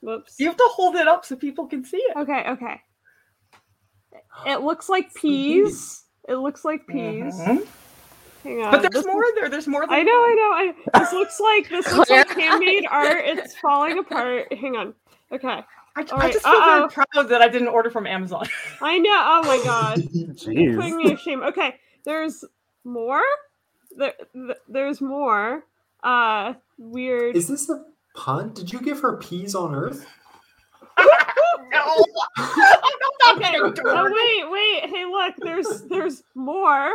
whoops. 0.00 0.36
You 0.38 0.46
have 0.46 0.56
to 0.56 0.68
hold 0.72 0.96
it 0.96 1.08
up 1.08 1.24
so 1.24 1.36
people 1.36 1.66
can 1.66 1.84
see 1.84 1.98
it. 1.98 2.16
Okay, 2.16 2.44
okay. 2.50 2.80
It 4.46 4.62
looks 4.62 4.88
like 4.88 5.12
peas. 5.14 6.04
It 6.28 6.36
looks 6.36 6.64
like 6.64 6.86
peas. 6.86 7.34
Mhm. 7.34 7.66
Hang 8.44 8.62
on. 8.62 8.70
But 8.72 8.82
there's 8.82 9.04
this 9.04 9.06
more 9.06 9.24
there. 9.36 9.48
There's 9.48 9.66
more. 9.66 9.86
Than 9.86 9.94
I 9.94 10.02
know, 10.02 10.12
I 10.12 10.74
know. 10.84 10.96
I 10.96 10.98
this 11.00 11.12
looks 11.12 11.40
like 11.40 11.68
this 11.70 11.90
looks 11.92 12.10
like 12.10 12.28
handmade 12.30 12.86
art. 12.90 13.22
It's 13.24 13.56
falling 13.62 13.98
apart. 13.98 14.52
Hang 14.52 14.76
on. 14.76 14.94
Okay. 15.32 15.62
I, 15.96 16.02
All 16.02 16.18
I 16.18 16.24
right, 16.24 16.32
just 16.32 16.44
feel 16.44 16.54
uh-oh. 16.54 16.88
very 16.94 17.06
proud 17.12 17.28
that 17.30 17.40
I 17.40 17.48
didn't 17.48 17.68
order 17.68 17.88
from 17.88 18.06
Amazon. 18.06 18.46
I 18.82 18.98
know. 18.98 19.10
Oh 19.12 19.42
my 19.46 19.58
god. 19.64 20.02
You're 20.12 20.74
putting 20.76 20.96
me 20.96 21.10
to 21.10 21.16
shame. 21.16 21.42
Okay. 21.42 21.76
There's 22.04 22.44
more. 22.84 23.22
There, 23.96 24.14
there's 24.68 25.00
more. 25.00 25.64
Uh, 26.02 26.54
weird. 26.78 27.36
Is 27.36 27.48
this 27.48 27.68
a 27.70 27.84
pun? 28.14 28.52
Did 28.52 28.72
you 28.72 28.80
give 28.80 29.00
her 29.00 29.16
peas 29.16 29.54
on 29.54 29.74
Earth? 29.74 30.06
no, 30.98 32.04
I'm 32.38 33.36
Okay. 33.36 33.54
Oh 33.86 34.12
wait, 34.12 34.50
wait. 34.50 34.90
Hey, 34.90 35.04
look. 35.06 35.34
There's 35.38 35.82
there's 35.88 36.22
more. 36.34 36.94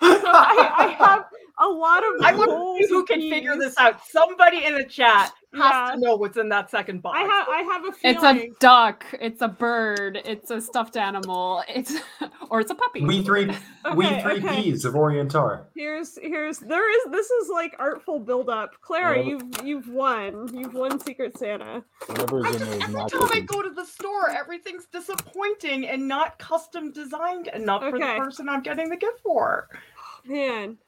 So 0.00 0.22
I, 0.24 0.72
I 0.78 1.04
have 1.04 1.24
a 1.60 1.68
lot 1.68 2.02
of. 2.02 2.22
I 2.22 2.34
want 2.34 2.50
to 2.50 2.56
holes 2.56 2.78
see 2.80 2.88
who 2.88 3.00
of 3.02 3.06
can 3.08 3.20
figure 3.20 3.56
this 3.56 3.76
out. 3.78 4.00
Somebody 4.08 4.64
in 4.64 4.74
the 4.74 4.84
chat 4.84 5.32
has 5.52 5.60
Yeah. 5.62 5.90
to 5.94 6.00
know 6.00 6.16
what's 6.16 6.36
in 6.38 6.48
that 6.50 6.70
second 6.70 7.02
box. 7.02 7.18
I 7.18 7.22
have 7.22 7.48
I 7.48 7.62
have 7.62 7.84
a 7.84 7.92
feeling 7.92 8.16
It's 8.16 8.24
a 8.24 8.48
duck. 8.60 9.04
It's 9.20 9.42
a 9.42 9.48
bird. 9.48 10.20
It's 10.24 10.50
a 10.50 10.60
stuffed 10.60 10.96
animal. 10.96 11.62
It's 11.68 11.94
or 12.50 12.60
it's 12.60 12.70
a 12.70 12.74
puppy. 12.74 13.04
We 13.04 13.22
three, 13.22 13.46
we 13.94 14.06
three 14.20 14.38
okay. 14.38 14.62
peas 14.62 14.84
of 14.84 14.94
Orient 14.96 15.34
are. 15.34 15.66
Here's 15.74 16.16
here's 16.18 16.58
there 16.60 16.90
is 16.96 17.12
this 17.12 17.30
is 17.30 17.48
like 17.48 17.74
artful 17.78 18.18
buildup. 18.20 18.80
Clara, 18.80 19.18
Yeah. 19.18 19.24
you've 19.24 19.42
you've 19.64 19.88
won. 19.88 20.48
You've 20.56 20.74
won 20.74 20.98
Secret 21.00 21.36
Santa. 21.38 21.82
Whatever 22.06 22.46
I 22.46 22.50
in 22.52 22.58
just, 22.58 22.70
every 22.82 22.94
not 22.94 23.10
time 23.10 23.28
I 23.32 23.40
go 23.40 23.60
to 23.62 23.70
the 23.70 23.84
store, 23.84 24.30
everything's 24.30 24.86
disappointing 24.86 25.86
and 25.88 26.06
not 26.08 26.38
custom 26.38 26.92
designed 26.92 27.48
enough 27.48 27.82
for 27.82 27.98
the 27.98 28.14
person 28.18 28.48
I'm 28.48 28.62
getting 28.62 28.88
the 28.88 28.96
gift 28.96 29.20
for. 29.22 29.68
Oh, 29.72 30.28
man. 30.30 30.78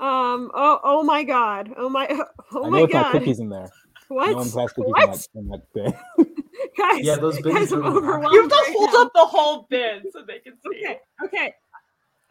Um 0.00 0.50
oh 0.54 0.80
oh 0.82 1.02
my 1.02 1.22
god. 1.24 1.72
Oh 1.76 1.88
my 1.88 2.08
oh 2.52 2.64
I 2.64 2.68
my 2.68 2.78
know 2.78 2.84
it's 2.84 2.94
not 2.94 3.04
god. 3.04 3.12
cookies 3.12 3.40
in 3.40 3.48
there. 3.50 3.68
What? 4.08 4.30
No 4.30 4.36
one 4.36 4.44
has 4.50 4.72
cookies 4.72 4.78
in 4.78 4.90
what? 4.90 5.10
that, 5.12 5.28
in 5.34 5.48
that 5.48 5.62
thing. 5.74 5.94
Guys, 6.78 7.04
Yeah, 7.04 7.16
those 7.16 7.40
bins 7.40 7.54
guys, 7.56 7.72
are 7.72 7.80
really 7.80 7.96
overwhelmed. 7.98 8.34
You 8.34 8.40
have 8.42 8.50
to 8.50 8.56
right 8.56 8.72
hold 8.76 8.90
now. 8.92 9.02
up 9.02 9.12
the 9.14 9.26
whole 9.26 9.66
bin 9.68 10.02
so 10.12 10.22
they 10.26 10.38
can 10.38 10.54
see. 10.60 10.84
Okay, 10.84 11.00
okay, 11.24 11.54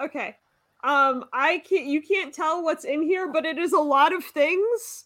okay. 0.02 0.36
Um, 0.84 1.26
I 1.34 1.60
can't. 1.60 1.86
You 1.86 2.02
can't 2.02 2.34
tell 2.34 2.63
what's 2.63 2.86
in 2.86 3.04
here, 3.04 3.32
but 3.32 3.45
it 3.45 3.58
is 3.60 3.74
a 3.74 3.80
lot 3.80 4.13
of 4.13 4.24
things. 4.24 5.06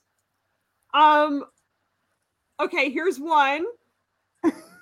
Um. 0.93 1.43
Okay, 2.59 2.89
here's 2.89 3.19
one. 3.19 3.65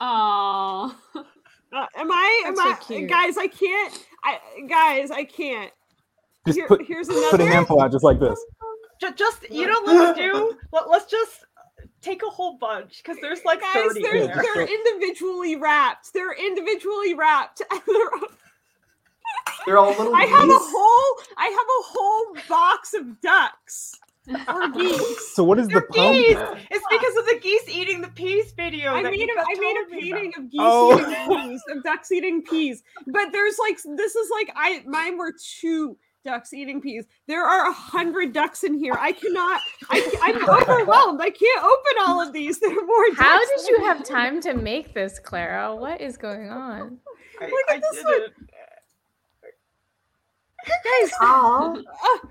Aww. 0.02 0.94
Uh, 1.76 1.88
am 1.96 2.12
I? 2.12 2.44
Am 2.46 2.56
That's 2.56 2.88
so 2.88 2.96
I? 2.96 2.98
cute. 3.00 3.10
Guys, 3.10 3.38
I 3.38 3.48
can't. 3.48 4.06
I 4.24 4.40
guys, 4.70 5.10
I 5.10 5.24
can't. 5.24 5.72
Just 6.46 6.58
Here- 6.60 6.68
put 6.68 6.86
here's 6.86 7.08
put 7.08 7.16
a 7.18 7.28
another. 7.36 7.48
handful 7.50 7.82
out 7.82 7.92
just 7.92 8.04
like 8.04 8.20
this. 8.20 8.40
Ju- 9.00 9.14
Just 9.16 9.50
you 9.50 9.68
know, 9.68 9.80
let's 9.86 10.18
do. 10.18 10.58
Let, 10.72 10.90
let's 10.90 11.10
just 11.10 11.46
take 12.02 12.22
a 12.24 12.30
whole 12.30 12.58
bunch 12.58 13.02
because 13.04 13.18
there's 13.22 13.44
like 13.46 13.62
Guys, 13.62 13.74
thirty 13.74 14.02
they're 14.02 14.28
there. 14.28 14.44
they're 14.56 14.68
individually 14.68 15.56
wrapped. 15.56 16.14
They're 16.14 16.34
individually 16.34 17.14
wrapped. 17.14 17.62
They're- 17.72 18.10
They're 19.66 19.78
all 19.78 19.90
little 19.92 20.14
I 20.16 20.24
have 20.26 20.50
a 20.50 20.58
whole 20.60 21.24
I 21.38 21.46
have 21.46 21.54
a 21.56 21.84
whole 21.86 22.36
box 22.50 22.94
of 22.94 23.22
ducks 23.22 23.96
or 24.48 24.68
geese. 24.78 25.34
So 25.36 25.44
what 25.44 25.60
is 25.60 25.68
the 25.68 25.74
They're 25.76 25.82
pump? 25.82 26.14
geese. 26.14 26.38
It's 26.72 26.86
because 26.90 27.18
of 27.18 27.26
the 27.26 27.40
geese 27.42 27.70
eating 27.70 28.02
the 28.02 28.10
peas 28.10 28.52
video. 28.52 28.94
I 28.94 29.04
that 29.04 29.12
made 29.12 29.22
you 29.22 29.28
a, 29.32 29.36
kept 29.36 29.48
I 29.50 29.60
made 29.60 29.76
a 29.78 29.90
painting 29.90 30.34
about. 30.34 30.44
of 30.46 30.52
geese 30.52 30.62
Oh. 30.62 31.00
eating 31.00 31.50
peas, 31.50 31.62
of 31.70 31.84
ducks 31.84 32.12
eating 32.12 32.42
peas. 32.44 32.84
But 33.08 33.32
there's 33.32 33.58
like 33.58 33.78
this 33.98 34.16
is 34.16 34.30
like 34.30 34.52
I 34.56 34.84
mine 34.86 35.18
were 35.18 35.34
two 35.60 35.98
ducks 36.24 36.54
eating 36.54 36.82
peas. 36.82 37.06
There 37.28 37.44
are 37.44 37.70
a 37.70 37.74
hundred 37.74 38.34
ducks 38.34 38.64
in 38.64 38.74
here. 38.78 38.96
I 39.00 39.12
cannot. 39.12 39.62
I, 39.90 40.12
I'm 40.22 40.50
overwhelmed. 40.50 41.22
I 41.22 41.30
can't 41.30 41.64
open 41.64 41.94
all 42.08 42.22
of 42.22 42.34
these. 42.34 42.60
There 42.64 42.72
are 42.72 42.86
more. 42.86 43.14
How 43.16 43.38
ducks 43.40 43.64
did 43.64 43.70
you 43.70 43.84
I 43.84 43.88
have 43.88 44.04
time 44.06 44.40
to 44.42 44.54
make 44.54 44.94
this, 44.94 45.20
Clara? 45.20 45.76
What 45.76 46.00
is 46.02 46.18
going 46.18 46.50
on? 46.50 46.98
I, 47.42 47.46
Look 47.46 47.54
at 47.70 47.76
I 47.76 47.80
this 47.80 47.96
did 47.98 48.06
one. 48.06 48.22
it. 48.22 48.34
Guys, 51.02 51.12
Oh, 51.22 51.84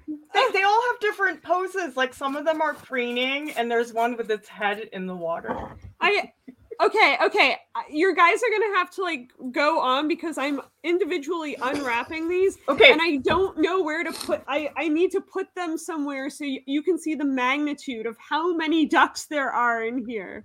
They, 0.09 0.41
they 0.55 0.63
uh. 0.63 0.67
all 0.67 0.83
have 0.91 1.01
different 1.01 1.43
poses. 1.43 1.97
Like 1.97 2.15
some 2.15 2.35
of 2.37 2.45
them 2.47 2.63
are 2.63 2.73
preening, 2.75 3.51
and 3.53 3.71
there's 3.71 3.93
one 3.93 4.17
with 4.17 4.31
its 4.31 4.49
head 4.49 4.89
in 4.93 5.07
the 5.07 5.15
water. 5.15 5.55
I 6.01 6.33
okay, 6.81 7.17
okay. 7.25 7.57
Your 7.91 8.15
guys 8.15 8.39
are 8.43 8.51
gonna 8.51 8.77
have 8.79 8.91
to 8.93 9.03
like 9.03 9.33
go 9.53 9.81
on 9.81 10.09
because 10.09 10.39
I'm 10.39 10.61
individually 10.85 11.57
unwrapping 11.61 12.29
these, 12.29 12.59
Okay, 12.69 12.91
and 12.93 13.01
I 13.03 13.17
don't 13.19 13.59
know 13.59 13.83
where 13.83 14.05
to 14.05 14.13
put. 14.13 14.43
I 14.49 14.71
I 14.77 14.89
need 14.89 15.11
to 15.13 15.21
put 15.21 15.49
them 15.55 15.77
somewhere 15.79 16.31
so 16.31 16.45
you, 16.45 16.61
you 16.67 16.83
can 16.83 16.99
see 16.99 17.15
the 17.15 17.25
magnitude 17.25 18.07
of 18.07 18.17
how 18.19 18.55
many 18.55 18.87
ducks 18.87 19.27
there 19.27 19.51
are 19.51 19.83
in 19.85 20.05
here. 20.07 20.45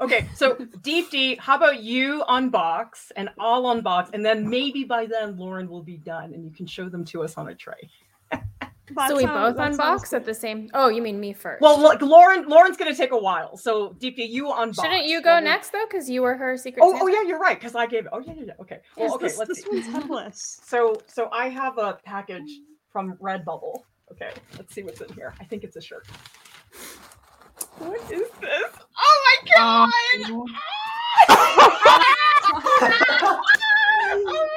okay. 0.00 0.28
So 0.34 0.54
Deepti, 0.54 1.38
how 1.38 1.56
about 1.56 1.82
you 1.82 2.24
unbox 2.28 3.10
and 3.16 3.28
I'll 3.38 3.64
unbox, 3.64 4.10
and 4.12 4.24
then 4.24 4.48
maybe 4.48 4.84
by 4.84 5.06
then 5.06 5.36
Lauren 5.38 5.68
will 5.68 5.82
be 5.82 5.98
done, 5.98 6.34
and 6.34 6.44
you 6.44 6.52
can 6.52 6.66
show 6.66 6.88
them 6.88 7.04
to 7.06 7.22
us 7.24 7.36
on 7.36 7.48
a 7.48 7.54
tray. 7.54 7.90
That 8.96 9.08
so 9.10 9.16
we 9.16 9.22
sounds- 9.22 9.54
both 9.54 9.56
that 9.56 9.74
sounds 9.74 10.02
unbox 10.02 10.12
at 10.12 10.24
the 10.24 10.34
same. 10.34 10.68
Oh, 10.74 10.88
you 10.88 11.00
mean 11.02 11.20
me 11.20 11.32
first? 11.32 11.60
Well, 11.62 11.80
look, 11.80 12.02
Lauren, 12.02 12.46
Lauren's 12.48 12.76
gonna 12.76 12.94
take 12.94 13.12
a 13.12 13.18
while. 13.18 13.56
So 13.56 13.90
DP, 13.98 14.28
you 14.28 14.46
unbox. 14.46 14.82
shouldn't 14.82 15.06
you 15.06 15.22
go 15.22 15.30
Well, 15.30 15.38
we- 15.40 15.44
next 15.44 15.70
though? 15.70 15.84
Because 15.88 16.10
you 16.10 16.22
were 16.22 16.34
her 16.34 16.56
secret. 16.56 16.82
Oh, 16.82 16.96
oh 17.00 17.06
yeah, 17.08 17.22
you're 17.22 17.38
right. 17.38 17.58
Because 17.58 17.74
I 17.74 17.86
gave. 17.86 18.06
Oh 18.12 18.20
yeah, 18.20 18.34
yeah, 18.36 18.44
yeah. 18.48 18.52
Okay. 18.60 18.80
Well, 18.96 19.14
okay. 19.14 19.26
this, 19.26 19.38
let's 19.38 19.48
this 19.48 19.62
see. 19.62 19.68
one's 19.70 19.86
headless. 19.86 20.60
So, 20.64 20.94
so 21.06 21.28
I 21.32 21.48
have 21.48 21.78
a 21.78 21.98
package 22.04 22.50
from 22.92 23.14
Redbubble. 23.16 23.82
Okay, 24.12 24.30
let's 24.56 24.74
see 24.74 24.82
what's 24.82 25.00
in 25.00 25.12
here. 25.14 25.34
I 25.40 25.44
think 25.44 25.64
it's 25.64 25.76
a 25.76 25.80
shirt. 25.80 26.06
What 27.78 28.00
is 28.10 28.28
this? 28.40 28.70
Oh 28.98 29.22
my 29.26 29.36
oh, 29.56 29.88
god! 30.28 30.48
Ah! 31.28 33.40
Oh 34.12 34.56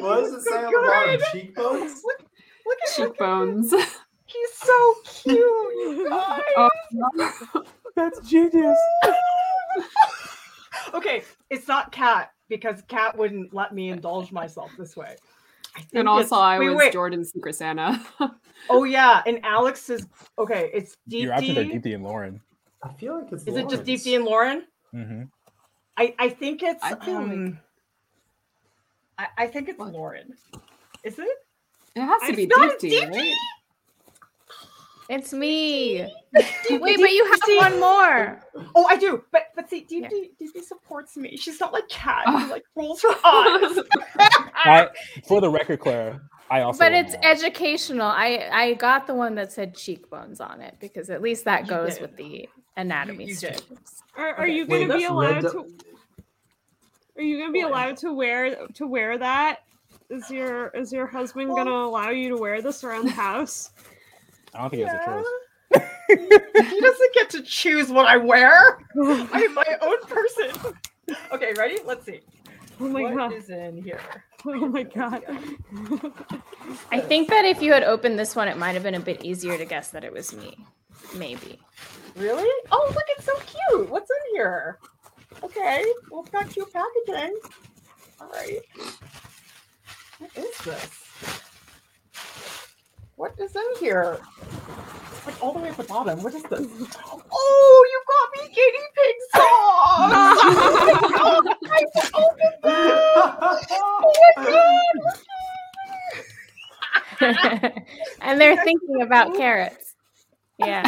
what 0.00 0.20
does 0.20 0.34
it 0.34 0.42
say 0.42 0.64
on 0.64 0.72
the 0.72 0.78
bottom? 0.86 1.20
Cheekbones? 1.32 2.02
Look, 2.04 2.20
look 2.66 2.78
at 2.86 2.98
him. 2.98 3.06
Cheekbones. 3.08 3.72
He's 4.26 4.52
so 4.54 4.94
cute. 5.04 5.36
you 5.36 6.08
guys. 6.08 6.40
Oh, 7.54 7.64
That's 7.94 8.20
genius. 8.28 8.78
Okay, 10.94 11.22
it's 11.50 11.66
not 11.66 11.90
Kat 11.92 12.32
because 12.48 12.82
Kat 12.88 13.16
wouldn't 13.16 13.54
let 13.54 13.74
me 13.74 13.88
indulge 13.88 14.32
myself 14.32 14.70
this 14.78 14.96
way. 14.96 15.16
I 15.76 15.80
think 15.80 15.90
and 15.94 16.08
also, 16.08 16.36
I 16.36 16.58
wait, 16.58 16.68
was 16.70 16.76
wait. 16.78 16.92
Jordan's 16.92 17.32
Secret 17.32 17.54
Santa. 17.54 18.00
Oh 18.70 18.82
yeah, 18.84 19.22
and 19.26 19.38
Alex 19.44 19.90
is 19.90 20.06
okay. 20.38 20.70
It's 20.72 20.96
Deep 21.06 21.24
You're 21.24 21.32
after 21.34 21.52
their 21.52 21.64
D. 21.64 21.72
Deepti 21.78 21.94
and 21.94 22.02
Lauren. 22.02 22.40
I 22.82 22.88
feel 22.94 23.18
like 23.20 23.30
it's. 23.30 23.44
Is 23.44 23.54
it 23.56 23.68
just 23.68 23.84
Deep 23.84 24.00
Lauren's. 24.00 24.04
D 24.04 24.14
and 24.16 24.24
Lauren? 24.24 24.64
hmm 24.92 25.22
I 25.96 26.14
I 26.18 26.28
think 26.30 26.62
it's. 26.62 26.82
I 26.82 26.94
feel 26.96 27.14
like- 27.14 27.22
um, 27.32 27.58
I, 29.18 29.26
I 29.38 29.46
think 29.46 29.68
it's 29.68 29.78
What? 29.78 29.92
Lauren. 29.92 30.34
Is 31.04 31.18
it? 31.18 31.28
It 31.94 32.00
has 32.00 32.20
to 32.22 32.28
It's 32.28 32.36
be 32.36 32.46
not 32.46 32.70
Deepti, 32.78 32.80
Deep 32.80 33.12
D. 33.12 33.18
right? 33.18 33.34
It's 35.08 35.32
me. 35.32 35.98
Deep- 36.68 36.80
Wait, 36.82 36.96
Deep- 36.96 37.00
but 37.00 37.10
you 37.12 37.24
have 37.30 37.40
see- 37.44 37.56
one 37.58 37.78
more. 37.80 38.40
Oh, 38.74 38.86
I 38.88 38.96
do. 38.96 39.22
But 39.30 39.42
but 39.54 39.70
see, 39.70 39.82
Deep 39.82 40.02
Yeah. 40.04 40.08
D, 40.08 40.30
Deep 40.38 40.64
supports 40.64 41.16
me. 41.16 41.36
She's 41.36 41.60
not 41.60 41.72
like 41.72 41.88
Kat. 41.88 42.24
Who 42.26 42.32
Ah. 42.36 42.48
like 42.50 42.64
rolls 42.74 43.02
her 43.02 43.14
eyes. 43.24 43.78
I, 44.54 44.88
for 45.28 45.40
the 45.40 45.48
record, 45.48 45.80
Claire, 45.80 46.20
I 46.50 46.62
also. 46.62 46.78
But 46.80 46.92
it's 46.92 47.12
that. 47.12 47.24
educational. 47.24 48.06
I 48.08 48.48
I 48.52 48.74
got 48.74 49.06
the 49.06 49.14
one 49.14 49.34
that 49.36 49.52
said 49.52 49.74
cheekbones 49.76 50.40
on 50.40 50.60
it 50.60 50.74
because 50.80 51.08
at 51.10 51.22
least 51.22 51.44
that 51.44 51.62
You 51.64 51.70
goes 51.70 51.94
did. 51.94 52.02
with 52.02 52.16
the 52.16 52.48
anatomy 52.76 53.24
You- 53.24 53.30
you 53.30 53.34
strips. 53.36 54.02
Are, 54.16 54.28
are 54.34 54.42
Okay, 54.44 54.54
you 54.54 54.66
wait, 54.66 54.86
gonna 54.88 54.98
be 54.98 55.04
allowed 55.04 55.40
to? 55.42 55.50
du- 55.50 55.76
Are 57.16 57.22
you 57.22 57.38
gonna 57.38 57.52
be 57.52 57.62
What? 57.62 57.70
allowed 57.72 57.96
to 57.98 58.12
wear 58.12 58.66
to 58.74 58.86
wear 58.86 59.18
that? 59.18 59.60
Is 60.10 60.30
your 60.30 60.68
is 60.68 60.92
your 60.92 61.06
husband 61.06 61.48
Well- 61.48 61.64
gonna 61.64 61.70
allow 61.86 62.10
you 62.10 62.28
to 62.30 62.36
wear 62.36 62.60
this 62.60 62.82
around 62.82 63.04
the 63.06 63.12
house? 63.12 63.70
I 64.56 64.60
don't 64.62 64.70
think 64.70 64.82
he 64.82 64.88
has 64.88 64.94
a 64.94 65.04
choice. 65.04 65.26
he 66.70 66.80
doesn't 66.80 67.14
get 67.14 67.30
to 67.30 67.42
choose 67.42 67.90
what 67.90 68.06
I 68.06 68.16
wear. 68.16 68.78
I'm 69.02 69.54
my 69.54 69.78
own 69.82 70.00
person. 70.02 70.50
Okay, 71.32 71.52
ready? 71.56 71.78
Let's 71.84 72.04
see. 72.06 72.20
Oh 72.80 72.88
my 72.88 73.02
What 73.02 73.32
is 73.32 73.48
god! 73.48 73.56
in 73.58 73.82
here? 73.82 74.00
Oh 74.44 74.68
my 74.68 74.82
god! 74.84 75.22
I 76.92 77.00
think 77.00 77.28
that 77.30 77.44
if 77.44 77.60
you 77.60 77.72
had 77.72 77.82
opened 77.82 78.18
this 78.18 78.36
one, 78.36 78.48
it 78.48 78.56
might 78.56 78.72
have 78.74 78.82
been 78.82 78.94
a 78.94 79.00
bit 79.00 79.24
easier 79.24 79.56
to 79.58 79.64
guess 79.64 79.90
that 79.90 80.04
it 80.04 80.12
was 80.12 80.34
me. 80.34 80.56
Maybe. 81.16 81.58
Really? 82.16 82.48
Oh, 82.70 82.92
look, 82.94 83.04
it's 83.16 83.24
so 83.24 83.32
cute. 83.40 83.90
What's 83.90 84.10
in 84.10 84.34
here? 84.36 84.78
Okay, 85.42 85.84
well, 86.10 86.20
it's 86.22 86.30
got 86.30 86.48
cute 86.48 86.68
packaging. 86.72 87.36
All 88.20 88.28
right. 88.28 88.60
What 90.18 90.30
is 90.36 90.58
this? 90.58 90.90
What 93.16 93.34
is 93.38 93.56
in 93.56 93.62
here? 93.80 94.18
Like 95.24 95.42
all 95.42 95.52
the 95.54 95.58
way 95.58 95.70
at 95.70 95.76
the 95.78 95.84
bottom. 95.84 96.22
What 96.22 96.34
is 96.34 96.42
this? 96.42 96.66
Oh, 97.32 97.86
you 97.90 98.02
got 98.12 98.28
me 98.36 98.42
guinea 98.54 98.88
pig 98.94 99.14
sauce! 99.32 100.12
oh 100.12 100.86
my 100.86 100.92
god! 101.16 101.46
I 101.64 101.66
have 101.80 101.92
to 101.94 102.02
open 102.16 102.52
that! 102.62 103.66
Oh 103.72 104.12
my 104.36 104.44
god! 104.44 104.96
and 108.20 108.38
they're 108.40 108.62
thinking 108.62 109.00
about 109.00 109.34
carrots. 109.34 109.94
Yeah. 110.58 110.82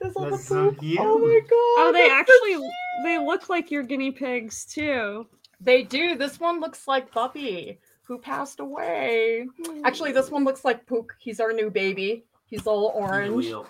There's 0.00 0.16
all 0.16 0.30
That's 0.30 0.48
so 0.48 0.70
poop. 0.70 0.80
cute. 0.80 0.98
Oh 1.00 1.18
my 1.18 1.38
god! 1.40 1.48
Oh, 1.48 1.90
they 1.92 2.08
that's 2.08 2.28
so 2.28 2.34
actually 2.34 2.68
they 3.04 3.18
look 3.18 3.48
like 3.48 3.70
your 3.70 3.84
guinea 3.84 4.10
pigs 4.10 4.64
too. 4.64 5.28
They 5.60 5.84
do. 5.84 6.16
This 6.16 6.40
one 6.40 6.58
looks 6.58 6.88
like 6.88 7.12
Buppy, 7.12 7.78
who 8.04 8.18
passed 8.18 8.60
away. 8.60 9.46
Actually, 9.84 10.12
this 10.12 10.30
one 10.30 10.44
looks 10.44 10.64
like 10.64 10.86
Pook. 10.86 11.14
He's 11.18 11.40
our 11.40 11.52
new 11.52 11.70
baby. 11.70 12.24
He's 12.46 12.66
all 12.66 12.92
orange. 12.94 13.46
Real. 13.46 13.66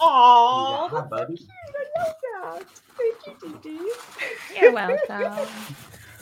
Oh, 0.00 0.88
Yeah, 0.92 1.00
buddy. 1.02 1.38
I 1.98 2.00
love 2.00 2.14
that. 2.42 2.64
Thank 2.96 3.42
you, 3.42 3.58
Dee 3.62 3.78
Dee. 3.78 4.58
You're 4.60 4.72
welcome. 4.72 5.46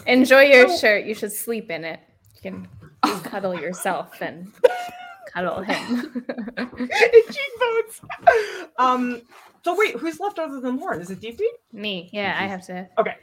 Enjoy 0.07 0.41
your 0.43 0.69
So- 0.69 0.77
shirt. 0.79 1.05
You 1.05 1.15
should 1.15 1.33
sleep 1.33 1.71
in 1.71 1.85
it. 1.85 2.01
You 2.37 2.41
can 2.43 2.69
cuddle 3.23 3.55
yourself 3.59 4.21
and 4.21 4.53
cuddle 5.33 5.61
him. 5.63 6.25
Cheekbones. 6.77 8.01
Um. 8.79 9.23
So 9.65 9.77
wait, 9.77 9.97
who's 9.97 10.19
left 10.21 10.39
other 10.39 10.61
than 10.61 10.77
Lauren? 10.79 11.01
Is 11.01 11.11
it 11.11 11.21
Deep 11.21 11.37
Deep? 11.39 11.53
Me. 11.73 12.09
Yeah, 12.13 12.37
I 12.39 12.47
have 12.47 12.65
to. 12.67 12.89
Okay. 12.99 13.15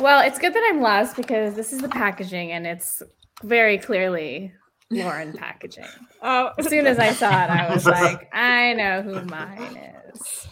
Well, 0.00 0.20
it's 0.26 0.38
good 0.38 0.54
that 0.54 0.70
I'm 0.72 0.80
last 0.82 1.16
because 1.16 1.54
this 1.54 1.72
is 1.72 1.80
the 1.80 1.88
packaging 1.88 2.52
and 2.52 2.66
it's 2.66 3.02
very 3.42 3.78
clearly 3.78 4.52
Lauren 4.90 5.32
packaging. 5.32 5.86
Oh, 6.22 6.50
As 6.58 6.68
soon 6.68 6.86
as 6.86 6.98
I 6.98 7.12
saw 7.12 7.44
it, 7.44 7.50
I 7.50 7.72
was 7.72 7.86
like, 8.00 8.28
I 8.32 8.74
know 8.74 9.02
who 9.02 9.22
mine 9.22 9.78
is. 10.14 10.46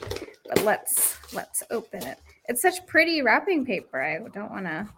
But 0.49 0.65
let's 0.65 1.19
let's 1.33 1.63
open 1.71 2.05
it. 2.07 2.19
It's 2.49 2.63
such 2.63 2.85
pretty 2.87 3.23
wrapping 3.23 3.65
paper. 3.65 4.03
I 4.03 4.19
don't 4.33 4.51
want 4.51 4.67
to 4.67 4.89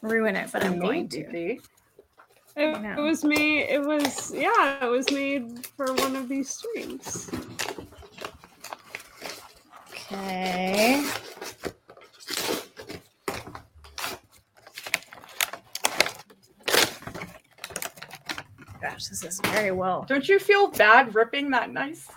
ruin 0.00 0.36
it, 0.36 0.50
but 0.52 0.64
I'm 0.64 0.78
going 0.78 1.08
to. 1.10 1.20
It, 1.36 1.60
it 2.56 3.00
was 3.00 3.24
made. 3.24 3.68
It 3.68 3.84
was 3.84 4.32
yeah. 4.34 4.84
It 4.84 4.88
was 4.88 5.10
made 5.10 5.66
for 5.76 5.92
one 5.94 6.16
of 6.16 6.28
these 6.28 6.48
streams. 6.50 7.30
Okay. 9.90 11.04
Gosh, 19.04 19.20
this 19.20 19.34
is 19.34 19.40
very 19.52 19.70
well. 19.70 20.06
Don't 20.08 20.26
you 20.28 20.38
feel 20.38 20.68
bad 20.68 21.14
ripping 21.14 21.50
that 21.50 21.70
nice? 21.70 22.08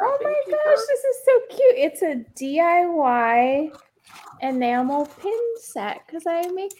Oh 0.00 0.18
my 0.22 0.34
gosh, 0.48 0.78
this 0.88 1.04
is 1.04 1.16
so 1.26 1.40
cute. 1.50 1.76
It's 1.76 2.02
a 2.02 2.24
DIY 2.40 3.76
enamel 4.40 5.06
pin 5.20 5.38
set 5.60 6.00
because 6.06 6.24
I 6.26 6.48
make 6.52 6.72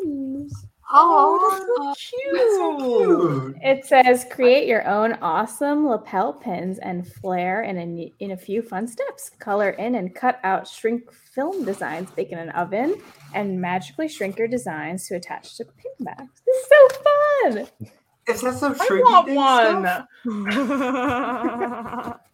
pins. 0.00 0.54
Oh, 0.92 1.66
so 1.76 1.94
cute. 1.96 3.54
Cute. 3.54 3.56
It 3.62 3.84
says 3.84 4.26
create 4.30 4.68
your 4.68 4.86
own 4.86 5.14
awesome 5.14 5.88
lapel 5.88 6.32
pins 6.32 6.78
and 6.78 7.06
flare 7.06 7.62
in 7.62 7.78
a, 7.78 8.12
in 8.20 8.30
a 8.30 8.36
few 8.36 8.62
fun 8.62 8.86
steps. 8.86 9.30
Color 9.40 9.70
in 9.70 9.96
and 9.96 10.14
cut 10.14 10.38
out 10.44 10.68
shrink 10.68 11.12
film 11.12 11.64
designs, 11.64 12.12
bake 12.12 12.30
in 12.30 12.38
an 12.38 12.50
oven, 12.50 12.94
and 13.34 13.60
magically 13.60 14.06
shrink 14.06 14.38
your 14.38 14.48
designs 14.48 15.08
to 15.08 15.16
attach 15.16 15.56
to 15.56 15.64
pin 15.64 15.92
bags. 16.06 16.42
This 16.46 16.56
is 16.56 16.68
so 16.68 17.68
fun. 17.82 17.90
Is 18.28 18.40
that 18.42 18.54
some 18.54 18.74
I 18.74 18.86
shrinky 18.86 19.10
want 19.10 19.26
dink 19.26 19.36
one. 19.36 19.82
stuff? 19.82 20.06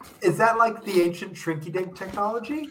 Is 0.23 0.37
that 0.39 0.57
like 0.59 0.85
the 0.85 1.03
ancient 1.03 1.35
shrinky 1.35 1.73
dink 1.73 1.97
technology? 1.97 2.69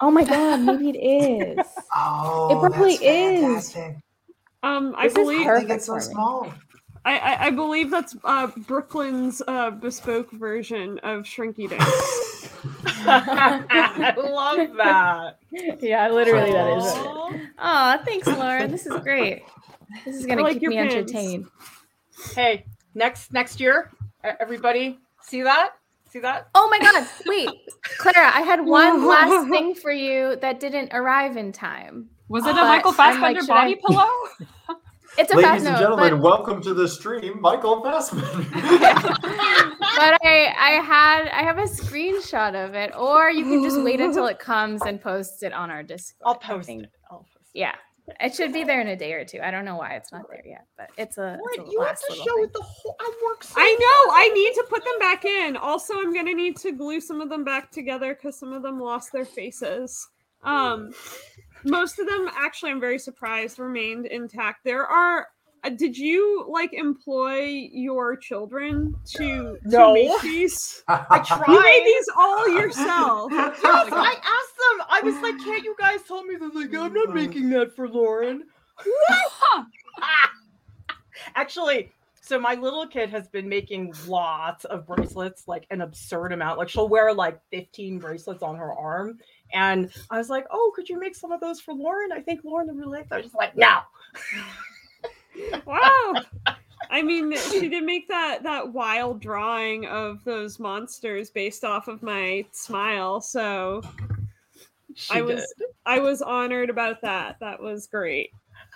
Oh 0.00 0.10
my 0.10 0.24
god, 0.24 0.60
maybe 0.60 0.90
it 0.90 0.96
is. 0.98 1.66
Oh, 1.94 2.48
it 2.50 2.58
probably 2.70 2.96
that's 2.96 3.02
is. 3.02 3.72
fantastic. 3.72 3.96
um, 4.62 4.94
I 4.96 5.04
This 5.08 5.14
believe 5.14 5.40
They 5.40 5.44
perfect 5.46 5.82
so 5.82 5.98
small. 5.98 6.52
I, 7.04 7.18
I, 7.18 7.46
I 7.46 7.50
believe 7.50 7.90
that's 7.90 8.14
uh, 8.24 8.48
Brooklyn's 8.66 9.40
uh, 9.48 9.70
bespoke 9.70 10.30
version 10.32 10.98
of 10.98 11.22
Shrinky 11.22 11.68
Dink. 11.68 11.80
I 13.06 14.14
love 14.16 14.76
that. 14.76 15.38
yeah, 15.80 16.08
literally 16.10 16.52
that 16.52 16.78
is. 16.78 16.84
it. 16.84 16.98
Aw. 16.98 17.32
Oh, 17.58 17.98
thanks, 18.04 18.26
Lauren. 18.26 18.70
This 18.70 18.86
is 18.86 19.00
great. 19.02 19.42
This 20.04 20.16
is 20.16 20.26
gonna 20.26 20.42
like 20.42 20.60
keep 20.60 20.68
me 20.68 20.76
pins. 20.76 20.92
entertained. 20.92 21.46
Hey, 22.34 22.64
next 22.94 23.32
next 23.32 23.60
year, 23.60 23.90
everybody 24.40 24.98
see 25.22 25.42
that? 25.42 25.74
See 26.10 26.18
that? 26.20 26.48
Oh 26.54 26.68
my 26.70 26.78
god! 26.78 27.06
Wait, 27.26 27.48
Clara, 27.98 28.30
I 28.34 28.40
had 28.40 28.64
one 28.64 29.06
last 29.08 29.50
thing 29.50 29.74
for 29.74 29.92
you 29.92 30.36
that 30.40 30.58
didn't 30.60 30.92
arrive 30.94 31.36
in 31.36 31.52
time. 31.52 32.08
Was 32.28 32.46
it 32.46 32.50
a 32.50 32.54
Michael 32.54 32.94
I'm 32.98 33.20
like, 33.20 33.36
Fassbender 33.36 33.46
body 33.46 33.76
I- 33.76 33.86
pillow? 33.86 34.08
It's 35.16 35.32
a 35.32 35.36
Ladies 35.36 35.48
fast 35.50 35.64
and 35.66 35.74
note, 35.74 35.80
gentlemen, 35.80 36.10
but, 36.12 36.20
welcome 36.20 36.62
to 36.62 36.72
the 36.74 36.86
stream, 36.86 37.40
Michael 37.40 37.82
Fassman. 37.82 38.22
but 38.52 40.16
I 40.22 40.54
I 40.56 40.70
had 40.80 41.28
I 41.30 41.42
have 41.42 41.58
a 41.58 41.62
screenshot 41.64 42.54
of 42.54 42.74
it, 42.74 42.94
or 42.94 43.28
you 43.28 43.42
can 43.42 43.60
just 43.64 43.82
wait 43.82 44.00
until 44.00 44.26
it 44.26 44.38
comes 44.38 44.80
and 44.82 45.00
post 45.00 45.42
it 45.42 45.52
on 45.52 45.72
our 45.72 45.82
Discord. 45.82 46.22
I'll 46.24 46.36
post 46.36 46.68
it. 46.68 46.88
I'll 47.10 47.18
post 47.34 47.50
it. 47.52 47.58
Yeah, 47.58 47.74
it 48.20 48.34
should 48.34 48.52
be 48.52 48.64
there 48.64 48.80
in 48.80 48.88
a 48.88 48.96
day 48.96 49.12
or 49.12 49.24
two. 49.24 49.40
I 49.40 49.50
don't 49.50 49.64
know 49.64 49.76
why 49.76 49.94
it's 49.94 50.12
not 50.12 50.28
there 50.28 50.42
yet, 50.44 50.66
but 50.76 50.90
it's 50.96 51.18
a, 51.18 51.38
it's 51.52 51.68
a 51.68 51.70
you 51.70 51.80
have 51.82 51.98
to 51.98 52.14
show 52.14 52.34
thing. 52.34 52.44
it 52.44 52.52
the 52.52 52.62
whole. 52.62 52.96
I 53.00 53.12
work 53.24 53.44
so. 53.44 53.54
I 53.56 53.70
know. 53.78 54.12
I 54.14 54.28
need 54.34 54.54
to 54.54 54.66
put 54.68 54.84
them 54.84 54.98
back 54.98 55.24
in. 55.24 55.56
Also, 55.56 55.94
I'm 55.94 56.14
gonna 56.14 56.34
need 56.34 56.56
to 56.58 56.72
glue 56.72 57.00
some 57.00 57.20
of 57.20 57.28
them 57.28 57.44
back 57.44 57.70
together 57.70 58.14
because 58.14 58.38
some 58.38 58.52
of 58.52 58.62
them 58.62 58.80
lost 58.80 59.12
their 59.12 59.24
faces. 59.24 60.08
Um, 60.42 60.92
most 61.64 61.98
of 61.98 62.06
them, 62.06 62.30
actually, 62.36 62.70
I'm 62.70 62.80
very 62.80 62.98
surprised, 62.98 63.58
remained 63.58 64.06
intact. 64.06 64.64
There 64.64 64.86
are. 64.86 65.28
Uh, 65.64 65.70
did 65.70 65.96
you 65.98 66.46
like 66.48 66.72
employ 66.72 67.68
your 67.72 68.16
children 68.16 68.94
to, 69.16 69.18
to 69.18 69.58
No. 69.64 69.94
make 69.94 70.20
these? 70.22 70.82
I 70.88 71.18
tried. 71.26 71.48
You 71.48 71.62
made 71.62 71.82
these 71.84 72.08
all 72.16 72.48
yourself. 72.60 73.32
Yes, 73.32 73.58
I 73.64 74.14
asked 74.14 74.56
them. 74.78 74.86
I 74.88 75.00
was 75.02 75.14
like, 75.22 75.38
"Can't 75.44 75.64
you 75.64 75.74
guys 75.78 76.00
tell 76.06 76.22
me?" 76.24 76.36
They're 76.36 76.48
like, 76.50 76.74
"I'm 76.74 76.92
not 76.94 77.14
making 77.14 77.50
that 77.50 77.74
for 77.74 77.88
Lauren." 77.88 78.44
Actually, 81.34 81.92
so 82.20 82.38
my 82.38 82.54
little 82.54 82.86
kid 82.86 83.10
has 83.10 83.28
been 83.28 83.48
making 83.48 83.92
lots 84.06 84.64
of 84.66 84.86
bracelets, 84.86 85.48
like 85.48 85.66
an 85.70 85.80
absurd 85.80 86.32
amount. 86.32 86.58
Like 86.58 86.68
she'll 86.68 86.88
wear 86.88 87.12
like 87.12 87.40
15 87.50 87.98
bracelets 87.98 88.42
on 88.42 88.56
her 88.56 88.72
arm. 88.72 89.18
And 89.52 89.90
I 90.10 90.18
was 90.18 90.28
like, 90.28 90.46
"Oh, 90.50 90.72
could 90.76 90.88
you 90.88 90.98
make 91.00 91.16
some 91.16 91.32
of 91.32 91.40
those 91.40 91.60
for 91.60 91.74
Lauren? 91.74 92.12
I 92.12 92.20
think 92.20 92.40
Lauren 92.44 92.68
would 92.68 92.76
really 92.76 92.98
like 92.98 93.08
that." 93.08 93.24
She's 93.24 93.34
like, 93.34 93.56
"No." 93.56 93.78
Wow. 95.66 96.14
I 96.90 97.02
mean, 97.02 97.36
she 97.36 97.68
did 97.68 97.84
make 97.84 98.08
that 98.08 98.42
that 98.44 98.72
wild 98.72 99.20
drawing 99.20 99.86
of 99.86 100.24
those 100.24 100.58
monsters 100.58 101.30
based 101.30 101.64
off 101.64 101.88
of 101.88 102.02
my 102.02 102.44
smile. 102.52 103.20
So 103.20 103.82
She 104.94 105.14
I 105.14 105.22
was 105.22 105.54
did. 105.58 105.68
I 105.86 106.00
was 106.00 106.22
honored 106.22 106.70
about 106.70 107.00
that. 107.02 107.36
That 107.40 107.60
was 107.60 107.86
great. 107.86 108.30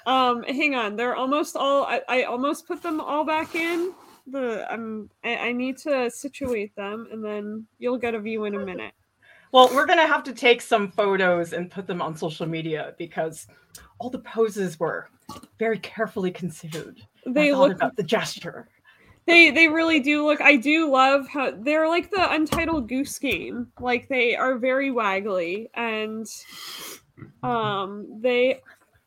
Um, 0.07 0.43
hang 0.45 0.75
on, 0.75 0.95
they're 0.95 1.17
almost 1.17 1.57
all. 1.57 1.85
I, 1.85 2.03
I 2.09 2.23
almost 2.25 2.67
put 2.67 2.83
them 2.83 3.01
all 3.01 3.25
back 3.25 3.55
in. 3.55 3.93
The 4.29 4.65
I'm 4.71 5.11
I, 5.25 5.37
I 5.37 5.53
need 5.53 5.79
to 5.79 6.11
situate 6.11 6.77
them, 6.77 7.09
and 7.11 7.25
then 7.25 7.67
you'll 7.79 7.99
get 7.99 8.15
a 8.15 8.21
view 8.21 8.45
in 8.45 8.55
a 8.55 8.65
minute. 8.65 8.95
Well, 9.53 9.69
we're 9.75 9.87
gonna 9.87 10.07
have 10.07 10.25
to 10.25 10.33
take 10.33 10.63
some 10.63 10.91
photos 10.91 11.53
and 11.53 11.71
put 11.71 11.87
them 11.87 12.01
on 12.01 12.17
social 12.17 12.47
media 12.47 12.95
because 12.99 13.47
all 13.99 14.09
the 14.09 14.19
poses 14.21 14.81
were 14.81 15.09
very 15.59 15.79
carefully 15.79 16.31
considered. 16.31 17.01
They 17.27 17.55
look 17.55 17.73
about 17.73 17.97
the 17.97 18.03
gesture. 18.03 18.69
They 19.27 19.51
they 19.51 19.69
really 19.69 20.01
do 20.01 20.27
look. 20.27 20.41
I 20.41 20.57
do 20.57 20.91
love 20.91 21.29
how 21.29 21.53
they're 21.53 21.87
like 21.87 22.11
the 22.11 22.33
Untitled 22.33 22.89
Goose 22.89 23.19
Game. 23.19 23.69
Like 23.79 24.09
they 24.09 24.35
are 24.35 24.57
very 24.57 24.91
waggly 24.91 25.69
and 25.75 26.27
um 27.43 28.21
they 28.21 28.61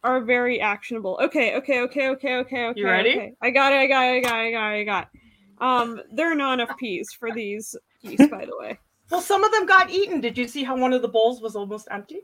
are 0.03 0.21
very 0.21 0.61
actionable. 0.61 1.19
Okay, 1.23 1.55
okay, 1.55 1.81
okay, 1.81 2.09
okay, 2.09 2.37
okay, 2.37 2.67
okay. 2.67 2.79
You 2.79 2.85
ready? 2.85 3.09
okay. 3.09 3.33
I 3.41 3.49
got 3.49 3.73
it. 3.73 3.77
I 3.77 3.87
got 3.87 4.03
it. 4.05 4.17
I 4.17 4.19
got 4.21 4.39
it. 4.39 4.47
I 4.47 4.51
got 4.51 4.73
it. 4.73 4.79
I 4.79 4.83
got. 4.83 5.09
It. 5.11 5.21
Um, 5.57 6.01
there 6.13 6.31
are 6.31 6.35
not 6.35 6.59
enough 6.59 6.77
peas 6.77 7.11
for 7.11 7.31
these 7.31 7.75
geese, 8.03 8.27
by 8.29 8.45
the 8.45 8.55
way. 8.59 8.77
Well, 9.11 9.21
some 9.21 9.43
of 9.43 9.51
them 9.51 9.65
got 9.65 9.89
eaten. 9.91 10.19
Did 10.21 10.37
you 10.37 10.47
see 10.47 10.63
how 10.63 10.75
one 10.77 10.93
of 10.93 11.01
the 11.01 11.07
bowls 11.07 11.41
was 11.41 11.55
almost 11.55 11.87
empty? 11.91 12.21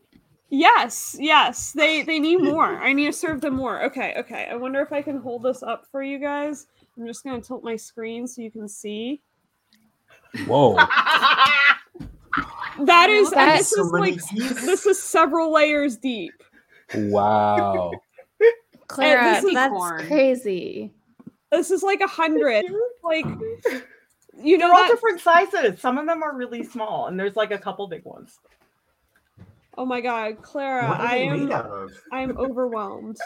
Yes, 0.50 1.16
yes. 1.20 1.72
They 1.72 2.02
they 2.02 2.20
need 2.20 2.38
more. 2.44 2.66
I 2.82 2.92
need 2.94 3.06
to 3.06 3.14
serve 3.14 3.42
them 3.42 3.56
more. 3.56 3.84
Okay, 3.84 4.16
okay. 4.18 4.48
I 4.52 4.56
wonder 4.56 4.82
if 4.82 4.92
I 4.92 5.02
can 5.02 5.18
hold 5.18 5.44
this 5.44 5.64
up 5.64 5.86
for 5.92 6.02
you 6.04 6.18
guys. 6.20 6.68
I'm 6.98 7.06
just 7.08 7.24
gonna 7.24 7.42
tilt 7.42 7.64
my 7.64 7.76
screen 7.76 8.28
so 8.28 8.42
you 8.42 8.52
can 8.52 8.68
see. 8.68 9.22
Whoa. 10.46 10.78
That 12.86 13.10
is 13.10 13.30
That- 13.32 13.58
this 13.60 13.70
So 13.72 13.86
is 13.86 13.92
many 13.92 14.12
like 14.14 14.30
geese. 14.30 14.66
this 14.66 14.86
is 14.86 15.02
several 15.02 15.52
layers 15.52 15.98
deep. 15.98 16.32
Wow. 16.96 17.92
Clara, 18.88 19.36
this 19.36 19.44
is 19.44 19.54
that's 19.54 19.72
corn. 19.74 20.08
crazy. 20.08 20.94
This 21.52 21.70
is 21.70 21.84
like 21.84 22.00
a 22.02 22.08
hundred. 22.08 22.64
Like 23.04 23.26
you 24.38 24.58
know 24.58 24.68
They're 24.68 24.76
all 24.76 24.82
that 24.84 24.92
different 24.92 25.22
sizes. 25.22 25.80
Some 25.80 25.98
of 25.98 26.06
them 26.06 26.24
are 26.24 26.36
really 26.36 26.64
small, 26.64 27.08
and 27.08 27.20
there's 27.20 27.36
like 27.36 27.52
a 27.52 27.58
couple 27.58 27.88
big 27.88 28.06
ones. 28.06 28.40
oh 29.78 29.86
my 29.86 30.02
god, 30.02 30.42
Clara, 30.42 30.90
I 30.90 31.18
am 31.18 31.46
made 31.46 31.52
out 31.54 31.66
of? 31.66 31.92
I'm 32.12 32.38
overwhelmed. 32.38 33.18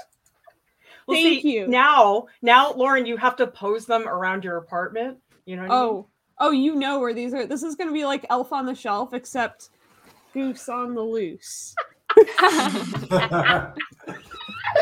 Well, 1.07 1.17
Thank 1.17 1.41
see, 1.43 1.55
you. 1.55 1.67
Now, 1.67 2.25
now, 2.41 2.73
Lauren, 2.73 3.05
you 3.05 3.15
have 3.17 3.35
to 3.35 3.45
pose 3.45 3.85
them 3.85 4.07
around 4.07 4.43
your 4.43 4.57
apartment. 4.57 5.19
You 5.45 5.55
know 5.55 5.63
what 5.63 5.71
I 5.71 5.75
mean? 5.75 5.83
Oh, 5.83 6.07
oh, 6.39 6.51
you 6.51 6.75
know 6.75 6.99
where 6.99 7.13
these 7.13 7.33
are. 7.33 7.45
This 7.45 7.61
is 7.61 7.75
gonna 7.75 7.91
be 7.91 8.05
like 8.05 8.25
Elf 8.29 8.51
on 8.51 8.65
the 8.65 8.73
Shelf, 8.73 9.13
except 9.13 9.69
goose 10.33 10.67
on 10.67 10.95
the 10.95 11.01
loose. 11.01 11.75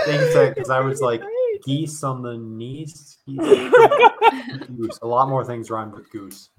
Thanks, 0.06 0.34
because 0.56 0.70
I 0.70 0.80
was 0.80 1.02
like 1.02 1.22
Great. 1.26 1.43
Geese 1.64 2.04
on 2.04 2.22
the 2.22 2.38
knees. 2.38 3.18
Goose. 3.28 5.00
A 5.02 5.08
lot 5.08 5.30
more 5.30 5.46
things 5.46 5.70
rhymed 5.70 5.94
with 5.94 6.10
goose. 6.12 6.50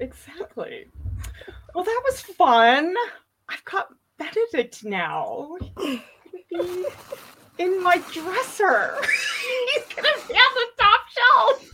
Exactly. 0.00 0.86
Well, 1.74 1.84
that 1.84 2.02
was 2.04 2.20
fun. 2.20 2.94
I've 3.48 3.64
got 3.64 3.88
Benedict 4.18 4.84
now. 4.84 5.56
In 7.58 7.82
my 7.82 8.02
dresser. 8.12 8.96
He's 9.74 9.84
gonna 9.94 10.08
be 10.28 10.34
on 10.34 10.54
the 10.54 10.66
top 10.78 11.00
shelf. 11.14 11.68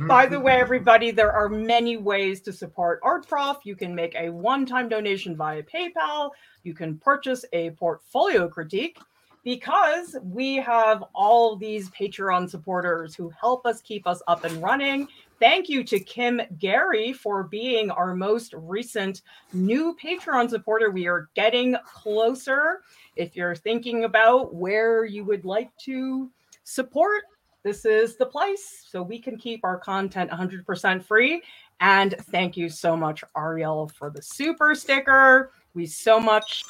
By 0.08 0.26
the 0.26 0.38
way, 0.40 0.54
everybody, 0.54 1.10
there 1.10 1.32
are 1.32 1.48
many 1.48 1.96
ways 1.96 2.40
to 2.42 2.52
support 2.52 3.00
Art 3.02 3.26
Prof. 3.26 3.58
You 3.64 3.76
can 3.76 3.94
make 3.94 4.14
a 4.14 4.30
one-time 4.30 4.88
donation 4.88 5.36
via 5.36 5.62
PayPal. 5.62 6.30
You 6.62 6.74
can 6.74 6.98
purchase 6.98 7.44
a 7.52 7.70
portfolio 7.70 8.48
critique 8.48 8.98
because 9.44 10.16
we 10.22 10.56
have 10.56 11.02
all 11.14 11.56
these 11.56 11.90
Patreon 11.90 12.48
supporters 12.48 13.14
who 13.14 13.30
help 13.30 13.66
us 13.66 13.80
keep 13.80 14.06
us 14.06 14.22
up 14.28 14.44
and 14.44 14.62
running. 14.62 15.08
Thank 15.40 15.68
you 15.68 15.82
to 15.84 15.98
Kim 15.98 16.40
Gary 16.58 17.12
for 17.12 17.42
being 17.42 17.90
our 17.90 18.14
most 18.14 18.54
recent 18.56 19.22
new 19.52 19.96
Patreon 20.02 20.48
supporter. 20.48 20.90
We 20.90 21.08
are 21.08 21.28
getting 21.34 21.76
closer. 21.84 22.82
If 23.16 23.34
you're 23.34 23.56
thinking 23.56 24.04
about 24.04 24.54
where 24.54 25.04
you 25.04 25.24
would 25.24 25.44
like 25.44 25.70
to 25.84 26.30
support, 26.62 27.22
this 27.64 27.84
is 27.84 28.16
the 28.16 28.26
place 28.26 28.84
so 28.88 29.02
we 29.02 29.18
can 29.18 29.36
keep 29.36 29.64
our 29.64 29.78
content 29.78 30.30
100% 30.30 31.02
free. 31.02 31.42
And 31.80 32.14
thank 32.30 32.56
you 32.56 32.68
so 32.68 32.96
much, 32.96 33.24
Ariel, 33.36 33.88
for 33.88 34.10
the 34.10 34.22
super 34.22 34.74
sticker. 34.74 35.52
We 35.74 35.86
so 35.86 36.20
much 36.20 36.64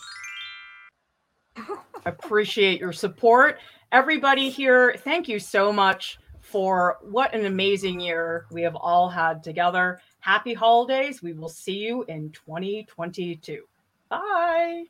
appreciate 2.05 2.81
your 2.81 2.93
support. 2.93 3.59
Everybody 3.93 4.49
here, 4.51 4.97
thank 4.99 5.29
you 5.29 5.39
so 5.39 5.73
much 5.73 6.19
for 6.41 6.99
what 7.03 7.35
an 7.35 7.47
amazing 7.47 8.01
year 8.01 8.47
we 8.51 8.63
have 8.63 8.77
all 8.77 9.09
had 9.09 9.43
together. 9.43 10.01
Happy 10.21 10.55
holidays. 10.55 11.23
We 11.23 11.33
will 11.33 11.49
see 11.49 11.79
you 11.79 12.05
in 12.05 12.31
2022. 12.31 13.63
Bye. 14.09 14.85